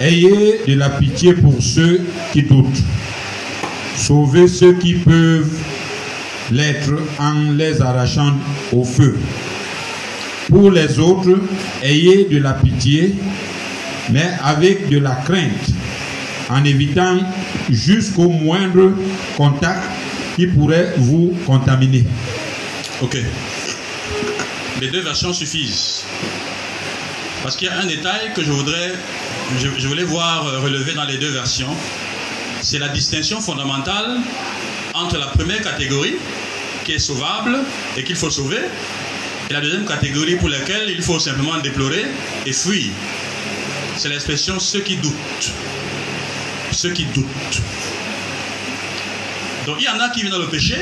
Ayez 0.00 0.60
de 0.66 0.74
la 0.74 0.90
pitié 0.90 1.32
pour 1.32 1.54
ceux 1.60 2.02
qui 2.32 2.42
doutent. 2.42 2.82
Sauvez 3.96 4.46
ceux 4.46 4.74
qui 4.74 4.94
peuvent 4.94 5.50
l'être 6.52 6.92
en 7.18 7.52
les 7.52 7.80
arrachant 7.80 8.34
au 8.72 8.84
feu. 8.84 9.18
Pour 10.48 10.70
les 10.70 10.98
autres, 10.98 11.40
ayez 11.82 12.26
de 12.30 12.38
la 12.38 12.52
pitié, 12.52 13.14
mais 14.10 14.30
avec 14.44 14.88
de 14.90 14.98
la 14.98 15.14
crainte, 15.14 15.70
en 16.50 16.62
évitant 16.64 17.18
jusqu'au 17.70 18.28
moindre 18.28 18.92
contact 19.36 19.82
qui 20.36 20.46
pourrait 20.46 20.92
vous 20.98 21.34
contaminer. 21.46 22.04
Ok. 23.00 23.16
Les 24.80 24.88
deux 24.88 25.00
versions 25.00 25.32
suffisent. 25.32 26.04
Parce 27.42 27.56
qu'il 27.56 27.68
y 27.68 27.70
a 27.70 27.78
un 27.78 27.86
détail 27.86 28.32
que 28.34 28.44
je 28.44 28.52
voudrais 28.52 28.92
je, 29.58 29.88
voulais 29.88 30.04
voir 30.04 30.46
euh, 30.46 30.60
relevé 30.60 30.94
dans 30.94 31.04
les 31.04 31.18
deux 31.18 31.30
versions, 31.30 31.74
c'est 32.60 32.78
la 32.78 32.88
distinction 32.88 33.40
fondamentale 33.40 34.18
entre 34.94 35.18
la 35.18 35.26
première 35.26 35.60
catégorie, 35.60 36.16
qui 36.84 36.92
est 36.92 36.98
sauvable 36.98 37.58
et 37.96 38.04
qu'il 38.04 38.16
faut 38.16 38.30
sauver, 38.30 38.60
et 39.48 39.52
la 39.52 39.60
deuxième 39.60 39.84
catégorie 39.84 40.36
pour 40.36 40.48
laquelle 40.48 40.90
il 40.90 41.02
faut 41.02 41.18
simplement 41.18 41.58
déplorer 41.58 42.04
et 42.44 42.52
fuir. 42.52 42.90
C'est 43.96 44.08
l'expression 44.08 44.58
ceux 44.58 44.80
qui 44.80 44.96
doutent. 44.96 45.52
ceux 46.72 46.90
qui 46.90 47.04
doutent. 47.06 47.62
Donc 49.66 49.76
il 49.78 49.84
y 49.84 49.88
en 49.88 50.00
a 50.00 50.10
qui 50.10 50.20
viennent 50.20 50.32
dans 50.32 50.38
le 50.38 50.48
péché, 50.48 50.76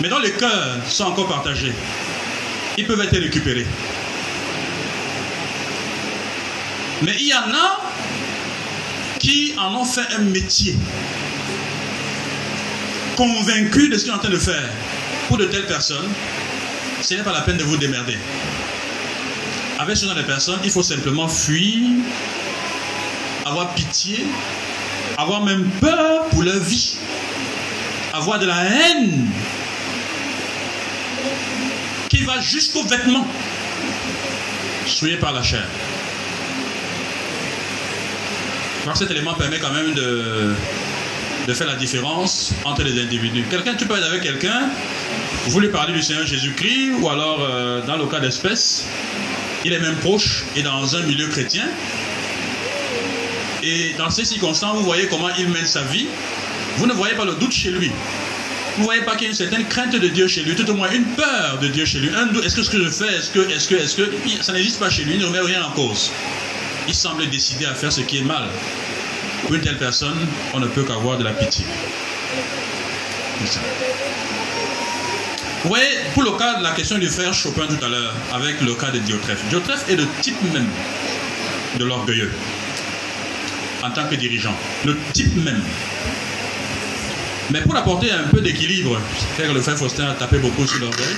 mais 0.00 0.08
dont 0.08 0.18
les 0.18 0.32
cœurs 0.32 0.78
sont 0.86 1.04
encore 1.04 1.28
partagés. 1.28 1.72
Ils 2.76 2.86
peuvent 2.86 3.00
être 3.00 3.18
récupérés. 3.18 3.66
Mais 7.02 7.14
il 7.18 7.28
y 7.28 7.34
en 7.34 7.52
a 7.52 7.80
qui 9.18 9.54
en 9.58 9.74
ont 9.74 9.84
fait 9.84 10.14
un 10.16 10.22
métier, 10.22 10.76
convaincus 13.16 13.90
de 13.90 13.96
ce 13.96 14.04
qu'ils 14.04 14.12
sont 14.12 14.18
en 14.18 14.20
train 14.20 14.30
de 14.30 14.38
faire. 14.38 14.70
Pour 15.28 15.38
de 15.38 15.46
telles 15.46 15.66
personnes, 15.66 16.10
ce 17.00 17.14
n'est 17.14 17.22
pas 17.22 17.32
la 17.32 17.40
peine 17.40 17.56
de 17.56 17.64
vous 17.64 17.76
démerder. 17.76 18.18
Avec 19.78 19.96
ce 19.96 20.06
genre 20.06 20.14
de 20.14 20.22
personnes, 20.22 20.60
il 20.62 20.70
faut 20.70 20.82
simplement 20.82 21.26
fuir, 21.28 21.80
avoir 23.44 23.74
pitié, 23.74 24.24
avoir 25.16 25.42
même 25.42 25.68
peur 25.80 26.26
pour 26.30 26.42
leur 26.42 26.60
vie, 26.60 26.96
avoir 28.12 28.38
de 28.38 28.46
la 28.46 28.62
haine 28.62 29.26
qui 32.08 32.22
va 32.22 32.40
jusqu'aux 32.40 32.84
vêtements, 32.84 33.26
souillés 34.86 35.16
par 35.16 35.32
la 35.32 35.42
chair. 35.42 35.66
Cet 38.92 39.10
élément 39.10 39.34
permet 39.34 39.58
quand 39.58 39.72
même 39.72 39.94
de, 39.94 40.52
de 41.46 41.54
faire 41.54 41.66
la 41.66 41.74
différence 41.74 42.52
entre 42.64 42.82
les 42.82 43.00
individus. 43.00 43.44
Quelqu'un, 43.50 43.74
tu 43.74 43.86
peux 43.86 43.96
être 43.96 44.06
avec 44.06 44.22
quelqu'un, 44.22 44.68
vous 45.46 45.60
lui 45.60 45.68
parlez 45.68 45.92
du 45.92 46.02
Seigneur 46.02 46.26
Jésus-Christ, 46.26 46.92
ou 47.00 47.08
alors, 47.08 47.40
euh, 47.42 47.80
dans 47.86 47.96
le 47.96 48.06
cas 48.06 48.20
d'espèce, 48.20 48.86
il 49.64 49.72
est 49.72 49.80
même 49.80 49.96
proche 49.96 50.44
et 50.54 50.62
dans 50.62 50.96
un 50.96 51.02
milieu 51.02 51.26
chrétien. 51.28 51.64
Et 53.62 53.94
dans 53.96 54.10
ces 54.10 54.24
circonstances, 54.24 54.76
vous 54.76 54.84
voyez 54.84 55.06
comment 55.06 55.30
il 55.38 55.48
mène 55.48 55.66
sa 55.66 55.82
vie. 55.82 56.06
Vous 56.76 56.86
ne 56.86 56.92
voyez 56.92 57.14
pas 57.14 57.24
le 57.24 57.34
doute 57.34 57.52
chez 57.52 57.70
lui. 57.70 57.90
Vous 58.76 58.80
ne 58.80 58.84
voyez 58.84 59.02
pas 59.02 59.12
qu'il 59.12 59.22
y 59.22 59.26
a 59.26 59.30
une 59.30 59.36
certaine 59.36 59.66
crainte 59.66 59.92
de 59.92 60.08
Dieu 60.08 60.26
chez 60.26 60.42
lui, 60.42 60.54
tout 60.54 60.68
au 60.68 60.74
moins 60.74 60.90
une 60.90 61.04
peur 61.04 61.58
de 61.60 61.68
Dieu 61.68 61.84
chez 61.84 61.98
lui. 61.98 62.10
Un 62.14 62.26
doute, 62.26 62.44
est-ce 62.44 62.56
que 62.56 62.62
ce 62.62 62.70
que 62.70 62.82
je 62.82 62.88
fais, 62.90 63.06
est-ce 63.16 63.30
que, 63.30 63.38
est-ce 63.50 63.68
que, 63.68 63.76
est-ce 63.76 63.96
que, 63.96 64.10
ça 64.42 64.52
n'existe 64.52 64.78
pas 64.78 64.90
chez 64.90 65.04
lui, 65.04 65.14
il 65.14 65.20
ne 65.20 65.26
remet 65.26 65.40
rien 65.40 65.64
en 65.64 65.70
cause. 65.70 66.10
Il 66.86 66.94
semble 66.94 67.28
décidé 67.30 67.66
à 67.66 67.74
faire 67.74 67.92
ce 67.92 68.02
qui 68.02 68.18
est 68.18 68.24
mal. 68.24 68.48
Pour 69.42 69.54
une 69.54 69.60
telle 69.60 69.78
personne, 69.78 70.18
on 70.52 70.60
ne 70.60 70.66
peut 70.66 70.82
qu'avoir 70.82 71.18
de 71.18 71.24
la 71.24 71.32
pitié. 71.32 71.64
Vous 75.62 75.68
voyez, 75.68 75.88
pour 76.12 76.22
le 76.22 76.32
cas 76.32 76.58
de 76.58 76.62
la 76.62 76.72
question 76.72 76.98
du 76.98 77.08
frère 77.08 77.32
Chopin 77.32 77.66
tout 77.66 77.82
à 77.84 77.88
l'heure, 77.88 78.14
avec 78.34 78.60
le 78.60 78.74
cas 78.74 78.90
de 78.90 78.98
Diotrephe. 78.98 79.42
Diotrephe 79.48 79.88
est 79.88 79.96
le 79.96 80.06
type 80.20 80.40
même 80.52 80.68
de 81.78 81.84
l'orgueilleux 81.84 82.30
en 83.82 83.90
tant 83.90 84.06
que 84.08 84.14
dirigeant. 84.14 84.54
Le 84.84 84.96
type 85.12 85.34
même. 85.44 85.62
Mais 87.50 87.60
pour 87.60 87.76
apporter 87.76 88.10
un 88.10 88.28
peu 88.28 88.40
d'équilibre, 88.40 88.98
faire 89.36 89.52
le 89.52 89.60
frère 89.60 89.76
Faustin 89.76 90.08
a 90.08 90.14
tapé 90.14 90.38
beaucoup 90.38 90.66
sur 90.66 90.78
l'orgueil, 90.80 91.16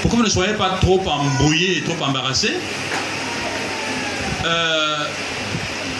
pour 0.00 0.10
que 0.10 0.16
vous 0.16 0.22
ne 0.22 0.28
soyez 0.28 0.54
pas 0.54 0.78
trop 0.80 1.02
embrouillé 1.06 1.78
et 1.78 1.82
trop 1.82 2.02
embarrassé, 2.02 2.52
euh, 4.46 5.04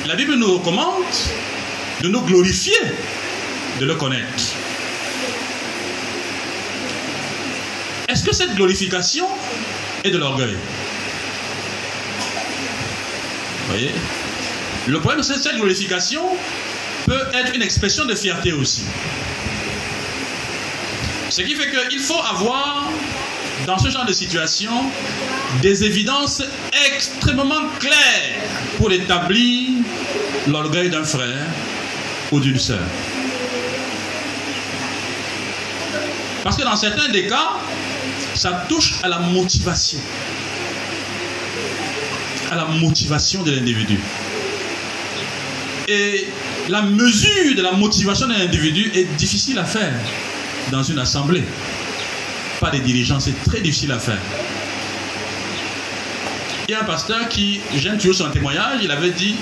la 0.07 0.14
Bible 0.14 0.34
nous 0.36 0.59
recommande 0.59 1.05
de 2.03 2.09
nous 2.09 2.22
glorifier, 2.22 2.78
de 3.80 3.86
le 3.86 3.94
connaître. 3.97 4.55
Est-ce 8.09 8.24
que 8.24 8.32
cette 8.32 8.55
glorification 8.55 9.26
est 10.05 10.11
de 10.11 10.18
l'orgueil? 10.18 10.57
Voyez? 13.68 13.90
Le 14.86 15.01
problème, 15.01 15.22
c'est 15.24 15.34
que 15.34 15.40
cette 15.40 15.57
glorification 15.57 16.22
peut 17.07 17.22
être 17.34 17.55
une 17.55 17.62
expression 17.62 18.05
de 18.05 18.14
fierté 18.14 18.53
aussi. 18.53 18.84
Ce 21.30 21.42
qui 21.42 21.57
fait 21.57 21.70
qu'il 21.88 21.99
faut 21.99 22.22
avoir, 22.30 22.88
dans 23.66 23.78
ce 23.78 23.90
genre 23.90 24.07
de 24.07 24.12
situation, 24.12 24.70
des 25.62 25.84
évidences 25.84 26.42
extrêmement 26.94 27.68
claires 27.78 28.42
pour 28.76 28.92
établir 28.92 29.70
l'orgueil 30.48 30.90
d'un 30.90 31.04
frère 31.04 31.46
ou 32.32 32.40
d'une 32.40 32.59
sœur. 32.59 32.82
Parce 36.42 36.57
que 36.57 36.62
dans 36.62 36.76
certains 36.76 37.09
des 37.09 37.26
cas, 37.26 37.52
ça 38.34 38.66
touche 38.68 38.94
à 39.02 39.09
la 39.09 39.18
motivation. 39.18 39.98
À 42.50 42.57
la 42.57 42.66
motivation 42.66 43.42
de 43.42 43.50
l'individu. 43.50 43.98
Et 45.88 46.26
la 46.68 46.82
mesure 46.82 47.57
de 47.57 47.62
la 47.62 47.72
motivation 47.72 48.28
d'un 48.28 48.40
individu 48.40 48.90
est 48.94 49.04
difficile 49.16 49.59
à 49.59 49.64
faire 49.64 49.94
dans 50.70 50.82
une 50.82 50.98
assemblée. 50.98 51.44
Pas 52.61 52.70
des 52.70 52.80
dirigeants, 52.80 53.20
c'est 53.20 53.42
très 53.44 53.61
difficile 53.61 53.92
à 53.92 53.98
faire. 53.98 54.18
Il 56.69 56.73
y 56.73 56.75
a 56.75 56.81
un 56.81 56.85
pasteur 56.85 57.29
qui, 57.29 57.61
j'aime 57.77 57.97
toujours 57.97 58.17
son 58.17 58.31
témoignage, 58.31 58.81
il 58.83 58.91
avait 58.91 59.11
dit, 59.11 59.37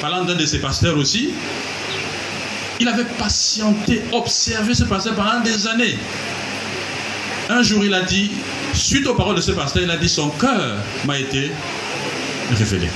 parlant 0.00 0.24
d'un 0.24 0.36
de 0.36 0.46
ses 0.46 0.58
pasteurs 0.58 0.96
aussi, 0.96 1.30
il 2.80 2.88
avait 2.88 3.04
patienté, 3.04 4.00
observé 4.10 4.74
ce 4.74 4.84
pasteur 4.84 5.14
pendant 5.14 5.40
des 5.40 5.66
années. 5.66 5.98
Un 7.50 7.62
jour, 7.62 7.84
il 7.84 7.92
a 7.92 8.00
dit, 8.00 8.30
suite 8.72 9.06
aux 9.06 9.14
paroles 9.14 9.36
de 9.36 9.42
ce 9.42 9.50
pasteur, 9.50 9.82
il 9.82 9.90
a 9.90 9.98
dit, 9.98 10.08
son 10.08 10.30
cœur 10.30 10.78
m'a 11.04 11.18
été 11.18 11.50
révélé. 12.52 12.88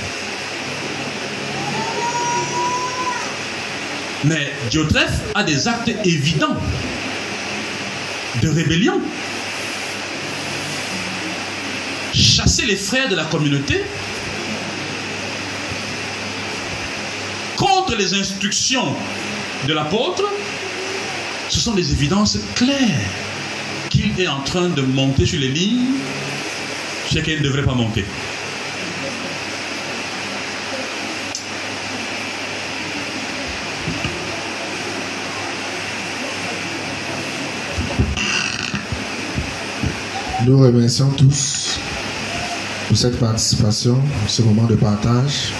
Mais 4.23 4.53
Diotrephe 4.71 5.21
a 5.35 5.43
des 5.43 5.67
actes 5.67 5.91
évidents 6.03 6.55
de 8.41 8.49
rébellion. 8.49 8.99
Chasser 12.15 12.65
les 12.65 12.77
frères 12.77 13.09
de 13.09 13.15
la 13.15 13.25
communauté 13.25 13.83
contre 17.57 17.95
les 17.97 18.13
instructions 18.13 18.95
de 19.67 19.73
l'apôtre, 19.73 20.23
ce 21.49 21.59
sont 21.59 21.73
des 21.73 21.91
évidences 21.91 22.37
claires 22.55 23.01
qu'il 23.89 24.17
est 24.19 24.29
en 24.29 24.39
train 24.41 24.69
de 24.69 24.81
monter 24.81 25.25
sur 25.25 25.41
les 25.41 25.49
lignes 25.49 25.87
sur 27.05 27.17
lesquelles 27.17 27.39
il 27.39 27.43
ne 27.43 27.47
devrait 27.47 27.63
pas 27.63 27.73
monter. 27.73 28.05
Nous 40.45 40.59
remercions 40.59 41.09
tous 41.09 41.64
cette 42.95 43.19
participation, 43.19 43.97
ce 44.27 44.41
moment 44.41 44.63
de 44.63 44.75
partage. 44.75 45.53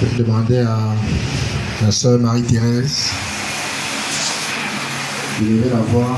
Je 0.00 0.06
vais 0.06 0.22
demander 0.22 0.58
à 0.58 0.78
la 1.82 1.90
sœur 1.90 2.20
Marie-Thérèse 2.20 3.10
de 5.40 5.46
lever 5.46 5.70
la 5.70 5.80
voix 5.80 6.16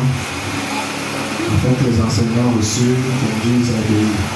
afin 1.47 1.75
que 1.83 1.91
les 1.91 2.01
enseignants 2.03 2.53
reçus 2.59 2.97
conduisent 3.23 3.71
à 3.71 3.77
l'obéir. 3.77 4.36